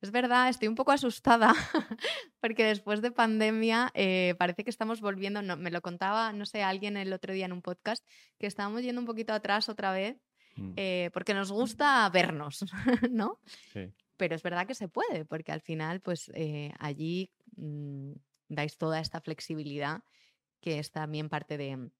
Es 0.00 0.10
verdad, 0.10 0.48
estoy 0.48 0.66
un 0.66 0.74
poco 0.74 0.90
asustada 0.90 1.54
porque 2.40 2.64
después 2.64 3.00
de 3.00 3.12
pandemia 3.12 3.92
eh, 3.94 4.34
parece 4.38 4.64
que 4.64 4.70
estamos 4.70 5.00
volviendo, 5.00 5.40
me 5.56 5.70
lo 5.70 5.80
contaba, 5.80 6.32
no 6.32 6.46
sé, 6.46 6.64
alguien 6.64 6.96
el 6.96 7.12
otro 7.12 7.32
día 7.32 7.46
en 7.46 7.52
un 7.52 7.62
podcast, 7.62 8.04
que 8.38 8.48
estábamos 8.48 8.82
yendo 8.82 9.00
un 9.00 9.06
poquito 9.06 9.32
atrás 9.32 9.68
otra 9.68 9.92
vez 9.92 10.16
mm. 10.56 10.72
eh, 10.76 11.10
porque 11.14 11.32
nos 11.32 11.52
gusta 11.52 12.10
vernos, 12.10 12.64
¿no? 13.10 13.40
Sí. 13.72 13.92
Pero 14.16 14.34
es 14.34 14.42
verdad 14.42 14.66
que 14.66 14.74
se 14.74 14.88
puede, 14.88 15.24
porque 15.24 15.52
al 15.52 15.60
final, 15.60 16.00
pues 16.00 16.32
allí 16.80 17.30
mm, 17.56 18.12
dais 18.48 18.76
toda 18.78 18.98
esta 18.98 19.20
flexibilidad 19.20 20.02
que 20.60 20.80
es 20.80 20.90
también 20.90 21.28
parte 21.28 21.56
de, 21.56 21.90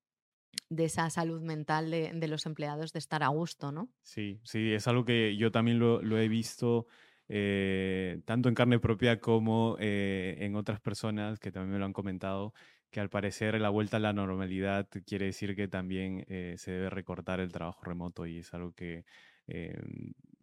esa 0.77 1.09
salud 1.11 1.43
mental 1.43 1.91
de, 1.91 2.29
los 2.29 2.47
empleados 2.47 2.93
de 2.93 2.99
estar 2.99 3.23
a 3.23 3.29
gusto, 3.29 3.73
¿no? 3.73 3.89
Sí, 4.03 4.41
sí, 4.45 4.73
es 4.73 4.89
algo 4.89 5.05
que 5.05 5.37
yo 5.37 5.51
también 5.51 5.79
lo, 5.79 6.19
he 6.19 6.29
visto 6.29 6.87
eh, 7.29 8.21
tanto 8.25 8.49
en 8.49 8.55
carne 8.55 8.79
propia 8.79 9.21
como 9.21 9.77
en 9.79 10.57
otras 10.57 10.81
personas 10.81 11.39
que 11.39 11.53
también 11.53 11.73
me 11.73 11.79
lo 11.79 11.85
han 11.85 11.93
comentado, 11.93 12.53
que 12.91 13.01
al 13.01 13.11
parecer 13.11 13.61
la 13.61 13.69
vuelta 13.69 13.99
a 13.99 14.01
la 14.01 14.13
normalidad 14.13 14.89
quiere 15.05 15.27
decir 15.27 15.55
que 15.55 15.69
también 15.69 16.25
eh, 16.29 16.55
se 16.57 16.71
debe 16.71 16.91
recortar 16.91 17.41
el 17.41 17.53
trabajo 17.53 17.83
remoto 17.85 18.27
y 18.27 18.39
es 18.39 18.55
algo 18.55 18.73
que 18.73 19.05
eh, 19.47 19.79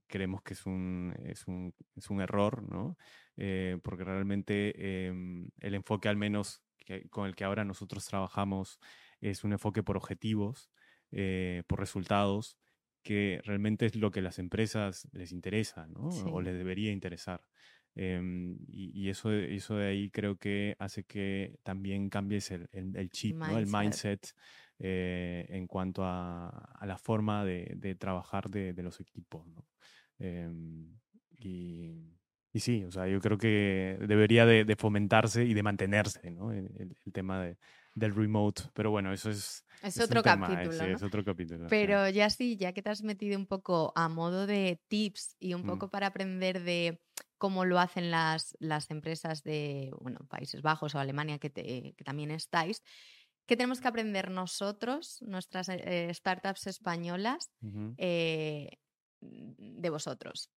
creemos 0.07 0.43
que 0.43 0.53
es 0.53 0.65
un, 0.65 1.15
es 1.25 1.47
un, 1.47 1.73
es 1.95 2.09
un 2.09 2.21
error, 2.21 2.61
¿no? 2.61 2.97
Eh, 3.37 3.79
porque 3.81 4.03
realmente 4.03 5.07
em, 5.07 5.49
el 5.59 5.73
enfoque 5.73 6.09
al 6.09 6.17
menos 6.17 6.61
con 7.09 7.25
el 7.25 7.35
que 7.35 7.45
ahora 7.45 7.63
nosotros 7.63 8.05
trabajamos 8.05 8.79
es 9.29 9.43
un 9.43 9.53
enfoque 9.53 9.83
por 9.83 9.97
objetivos, 9.97 10.69
por 11.67 11.79
resultados, 11.79 12.57
que 13.03 13.41
realmente 13.43 13.85
es 13.85 13.95
lo 13.95 14.11
que 14.11 14.21
las 14.21 14.39
empresas 14.39 15.07
les 15.11 15.31
interesa, 15.31 15.85
¿no? 15.87 16.07
O 16.31 16.41
les 16.41 16.57
debería 16.57 16.91
interesar. 16.91 17.41
Em, 17.95 18.57
y, 18.67 19.09
eso, 19.09 19.31
eso 19.31 19.75
de 19.75 19.87
ahí 19.87 20.09
creo 20.09 20.37
que 20.37 20.75
hace 20.79 21.03
que 21.03 21.59
también 21.61 22.09
cambies 22.09 22.49
el, 22.49 22.67
el, 22.71 23.09
chip, 23.11 23.35
¿no? 23.35 23.59
el 23.59 23.67
mindset 23.67 24.33
eh, 24.79 25.45
en 25.49 25.67
cuanto 25.67 26.03
a, 26.03 26.49
a, 26.49 26.85
la 26.87 26.97
forma 26.97 27.45
de, 27.45 27.73
de 27.75 27.93
trabajar 27.93 28.49
de, 28.49 28.73
de, 28.73 28.81
los 28.81 28.99
equipos. 28.99 29.45
¿no? 29.47 29.67
Em, 30.17 30.97
y, 31.37 32.17
y, 32.51 32.59
sí, 32.59 32.83
o 32.83 32.91
sea, 32.91 33.07
yo 33.07 33.19
creo 33.21 33.37
que 33.37 33.99
debería 34.07 34.47
de, 34.47 34.75
fomentarse 34.75 35.45
y 35.45 35.53
de 35.53 35.61
mantenerse 35.61 36.31
¿no? 36.31 36.51
el, 36.51 36.95
el 37.05 37.13
tema 37.13 37.43
de, 37.43 37.57
del 37.95 38.15
remote, 38.15 38.63
pero 38.73 38.91
bueno, 38.91 39.13
eso 39.13 39.29
es... 39.29 39.65
Es, 39.81 39.99
otro, 39.99 40.23
capítulo, 40.23 40.71
es 40.71 41.03
otro 41.03 41.25
capítulo. 41.25 41.67
Pero 41.67 42.07
ya 42.07 42.29
sí, 42.29 42.55
ya 42.55 42.71
que 42.71 42.81
te 42.81 42.89
has 42.89 43.03
metido 43.03 43.37
un 43.37 43.45
poco 43.45 43.91
a 43.97 44.07
modo 44.07 44.47
de 44.47 44.81
tips 44.87 45.35
y 45.41 45.55
un 45.55 45.63
mm. 45.63 45.67
poco 45.67 45.89
para 45.89 46.07
aprender 46.07 46.63
de 46.63 47.01
cómo 47.37 47.65
lo 47.65 47.77
hacen 47.77 48.09
las, 48.09 48.55
las 48.59 48.89
empresas 48.91 49.43
de 49.43 49.91
bueno, 49.99 50.19
Países 50.29 50.61
Bajos 50.61 50.95
o 50.95 50.99
Alemania, 50.99 51.37
que, 51.37 51.51
que 51.51 52.03
también 52.05 52.31
estáis, 52.31 52.81
¿qué 53.45 53.57
tenemos 53.57 53.81
que 53.81 53.87
aprender 53.89 54.31
nosotros, 54.31 55.21
nuestras 55.21 55.67
eh, 55.69 56.09
startups 56.13 56.67
españolas, 56.67 57.51
eh, 57.97 58.77
de 59.19 59.89
vosotros? 59.89 60.49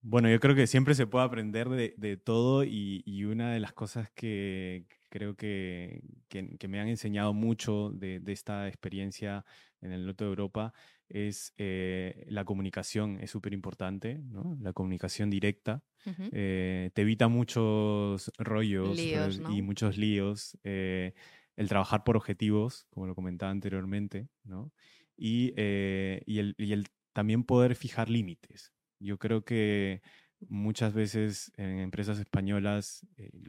Bueno, 0.00 0.28
yo 0.28 0.38
creo 0.38 0.54
que 0.54 0.66
siempre 0.66 0.94
se 0.94 1.06
puede 1.06 1.24
aprender 1.24 1.68
de, 1.68 1.94
de 1.96 2.16
todo 2.16 2.64
y, 2.64 3.02
y, 3.06 3.24
una 3.24 3.52
de 3.52 3.60
las 3.60 3.72
cosas 3.72 4.10
que 4.10 4.86
creo 5.14 5.36
que, 5.36 6.02
que, 6.28 6.66
me 6.66 6.80
han 6.80 6.88
enseñado 6.88 7.32
mucho 7.32 7.90
de, 7.90 8.18
de, 8.18 8.32
esta 8.32 8.66
experiencia 8.66 9.44
en 9.80 9.92
el 9.92 10.06
norte 10.06 10.24
de 10.24 10.30
Europa 10.30 10.74
es 11.08 11.54
eh, 11.56 12.26
la 12.28 12.44
comunicación, 12.44 13.20
es 13.20 13.30
súper 13.30 13.52
importante, 13.52 14.18
¿no? 14.18 14.58
la 14.60 14.72
comunicación 14.72 15.30
directa. 15.30 15.84
Eh, 16.32 16.90
te 16.94 17.02
evita 17.02 17.28
muchos 17.28 18.32
rollos 18.38 18.98
y 18.98 19.62
muchos 19.62 19.96
líos. 19.98 20.58
Eh, 20.64 21.14
el 21.54 21.68
trabajar 21.68 22.02
por 22.02 22.16
objetivos, 22.16 22.88
como 22.90 23.06
lo 23.06 23.14
comentaba 23.14 23.52
anteriormente, 23.52 24.26
¿no? 24.42 24.72
y, 25.16 25.52
y, 25.56 26.38
el, 26.40 26.56
y 26.58 26.72
el 26.72 26.88
también 27.12 27.44
poder 27.44 27.76
fijar 27.76 28.10
límites. 28.10 28.72
Yo 28.98 29.18
creo 29.18 29.44
que 29.44 30.02
muchas 30.48 30.94
veces 30.94 31.52
en 31.56 31.78
empresas 31.80 32.18
españolas 32.18 33.06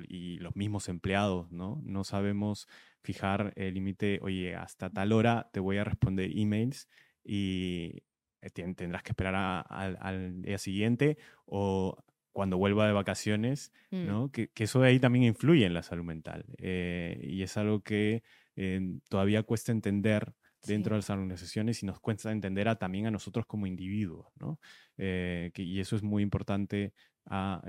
y 0.08 0.38
los 0.40 0.56
mismos 0.56 0.90
empleados, 0.90 1.52
¿no? 1.52 1.82
No 1.84 2.04
sabemos 2.04 2.68
fijar 3.02 3.54
el 3.56 3.74
límite, 3.74 4.20
oye, 4.22 4.56
hasta 4.56 4.90
tal 4.90 5.12
hora 5.12 5.50
te 5.54 5.60
voy 5.60 5.78
a 5.78 5.84
responder 5.84 6.32
emails 6.36 6.88
y 7.24 8.04
eh, 8.42 8.50
tendrás 8.50 9.04
que 9.04 9.12
esperar 9.12 9.66
al 9.70 10.42
día 10.42 10.58
siguiente 10.58 11.18
o 11.46 11.98
cuando 12.32 12.58
vuelva 12.58 12.86
de 12.86 12.92
vacaciones, 12.92 13.72
mm. 13.92 14.06
¿no? 14.06 14.32
Que, 14.32 14.50
eso 14.58 14.82
de 14.82 14.90
ahí 14.90 15.00
también 15.00 15.24
influye 15.24 15.66
en 15.66 15.74
la 15.74 15.84
salud 15.84 16.04
mental. 16.04 16.46
Eh, 16.58 17.18
y 17.24 17.44
es 17.44 17.56
algo 17.56 17.82
que 17.82 18.24
eh, 18.58 18.82
todavía 19.08 19.44
cuesta 19.44 19.72
entender 19.72 20.34
dentro 20.66 20.96
de 20.96 21.00
las 21.00 21.10
organizaciones 21.10 21.82
y 21.84 21.86
nos 21.86 22.00
cuesta 22.00 22.32
entender 22.32 22.68
a, 22.68 22.76
también 22.76 23.08
a 23.08 23.12
nosotros 23.12 23.46
como 23.46 23.68
individuos, 23.68 24.28
¿no? 24.40 24.60
y 24.98 25.80
eso 25.80 25.96
es 25.96 26.04
muy 26.04 26.24
importante 26.24 26.94
a, 27.26 27.62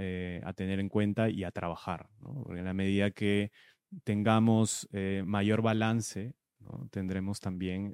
a, 0.44 0.52
tener 0.52 0.80
en 0.80 0.88
cuenta 0.88 1.28
y 1.28 1.44
a 1.44 1.50
trabajar, 1.50 2.08
¿no? 2.20 2.42
Porque 2.44 2.60
en 2.60 2.66
la 2.66 2.74
medida 2.74 3.10
que 3.10 3.50
tengamos 4.04 4.88
mayor 5.24 5.62
balance, 5.62 6.34
¿no? 6.60 6.88
tendremos 6.90 7.40
también 7.40 7.92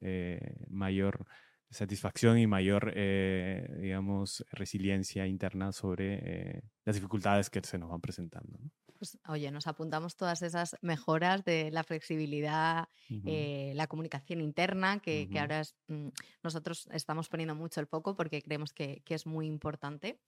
mayor 0.68 1.26
satisfacción 1.72 2.38
y 2.38 2.46
mayor, 2.46 2.92
eh, 2.94 3.66
digamos, 3.80 4.44
resiliencia 4.52 5.26
interna 5.26 5.72
sobre 5.72 6.18
eh, 6.22 6.62
las 6.84 6.94
dificultades 6.94 7.50
que 7.50 7.60
se 7.62 7.78
nos 7.78 7.90
van 7.90 8.00
presentando. 8.00 8.58
Pues, 9.02 9.18
oye, 9.26 9.50
nos 9.50 9.66
apuntamos 9.66 10.14
todas 10.14 10.42
esas 10.42 10.76
mejoras 10.80 11.44
de 11.44 11.72
la 11.72 11.82
flexibilidad, 11.82 12.86
eh, 13.26 13.72
la 13.74 13.88
comunicación 13.88 14.40
interna, 14.40 15.00
que, 15.00 15.28
ahora 15.40 15.62
mm, 15.88 16.10
nosotros 16.44 16.88
estamos 16.92 17.28
poniendo 17.28 17.56
mucho 17.56 17.80
el 17.80 17.88
foco 17.88 18.14
porque 18.14 18.42
creemos 18.42 18.72
que, 18.72 19.02
es 19.08 19.26
muy 19.26 19.48
importante. 19.48 20.20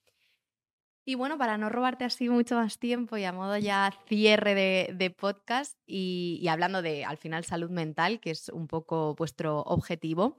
Y 1.04 1.14
bueno, 1.14 1.38
para 1.38 1.56
no 1.56 1.68
robarte 1.68 2.04
así 2.04 2.28
mucho 2.28 2.56
más 2.56 2.80
tiempo 2.80 3.16
y 3.16 3.22
a 3.22 3.32
modo 3.32 3.56
ya 3.58 3.94
cierre 4.08 4.56
de, 4.56 5.10
podcast 5.10 5.78
y, 5.86 6.40
y, 6.42 6.48
hablando 6.48 6.82
de 6.82 7.04
al 7.04 7.16
final 7.16 7.44
salud 7.44 7.70
mental, 7.70 8.18
que 8.18 8.32
es 8.32 8.48
un 8.48 8.66
poco 8.66 9.14
vuestro 9.14 9.60
objetivo, 9.60 10.36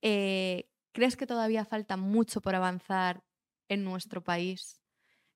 eh, 0.00 0.70
¿Crees 0.94 1.16
que 1.16 1.26
todavía 1.26 1.66
falta 1.66 1.98
mucho 1.98 2.40
por 2.40 2.54
avanzar 2.54 3.24
en 3.68 3.84
nuestro 3.84 4.22
país 4.22 4.83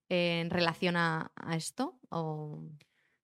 en 0.09 0.51
relación 0.51 0.97
a, 0.97 1.31
esto? 1.55 2.01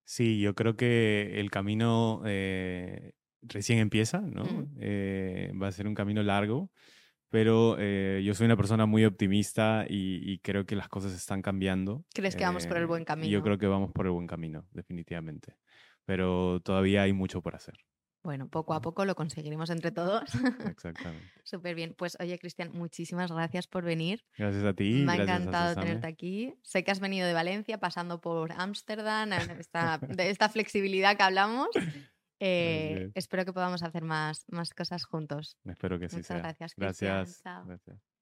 Sí, 0.04 0.40
yo 0.40 0.54
creo 0.54 0.76
que 0.76 1.40
el 1.40 1.50
camino 1.50 2.22
eh, 2.26 3.12
recién 3.42 3.78
empieza, 3.78 4.20
¿no? 4.20 4.44
Mm. 4.44 4.76
Eh, 4.80 5.52
va 5.60 5.68
a 5.68 5.72
ser 5.72 5.86
un 5.86 5.94
camino 5.94 6.22
largo, 6.22 6.70
pero 7.30 7.76
yo 8.20 8.34
soy 8.34 8.46
una 8.46 8.56
persona 8.56 8.86
muy 8.86 9.04
optimista 9.04 9.86
y, 9.88 10.38
creo 10.38 10.66
que 10.66 10.76
las 10.76 10.88
cosas 10.88 11.12
están 11.14 11.42
cambiando. 11.42 12.04
¿Crees 12.14 12.36
que 12.36 12.44
vamos 12.44 12.66
por 12.66 12.76
el 12.76 12.86
buen 12.86 13.04
camino? 13.04 13.28
Yo 13.28 13.42
creo 13.42 13.58
que 13.58 13.66
vamos 13.66 13.90
por 13.92 14.06
el 14.06 14.12
buen 14.12 14.26
camino, 14.26 14.66
definitivamente, 14.72 15.56
pero 16.04 16.60
todavía 16.60 17.02
hay 17.02 17.12
mucho 17.12 17.42
por 17.42 17.56
hacer. 17.56 17.74
Bueno, 18.24 18.48
poco 18.48 18.72
a 18.72 18.80
poco 18.80 19.04
lo 19.04 19.14
conseguiremos 19.14 19.68
entre 19.68 19.92
todos. 19.92 20.22
Exactamente. 20.66 21.30
Súper 21.44 21.74
bien. 21.74 21.94
Pues 21.96 22.16
oye, 22.20 22.38
Cristian, 22.38 22.70
muchísimas 22.72 23.30
gracias 23.30 23.66
por 23.66 23.84
venir. 23.84 24.24
Gracias 24.38 24.64
a 24.64 24.72
ti. 24.72 25.04
Me 25.06 25.12
ha 25.12 25.16
encantado 25.16 25.74
tenerte 25.74 26.06
aquí. 26.06 26.54
Sé 26.62 26.84
que 26.84 26.90
has 26.90 27.00
venido 27.00 27.26
de 27.26 27.34
Valencia, 27.34 27.78
pasando 27.78 28.22
por 28.22 28.52
Ámsterdam, 28.52 29.30
esta, 29.60 29.98
de 29.98 30.30
esta 30.30 30.48
flexibilidad 30.48 31.16
que 31.16 31.22
hablamos. 31.22 31.68
Eh, 32.40 33.10
espero 33.14 33.44
que 33.46 33.54
podamos 33.54 33.82
hacer 33.82 34.02
más, 34.02 34.44
más 34.48 34.74
cosas 34.74 35.04
juntos. 35.04 35.56
Espero 35.64 35.98
que 35.98 36.10
sí. 36.10 36.16
Muchas 36.16 36.26
sea. 36.26 36.38
gracias. 36.38 36.74
Cristian. 36.74 37.14
Gracias. 37.14 37.42
gracias. 37.64 38.13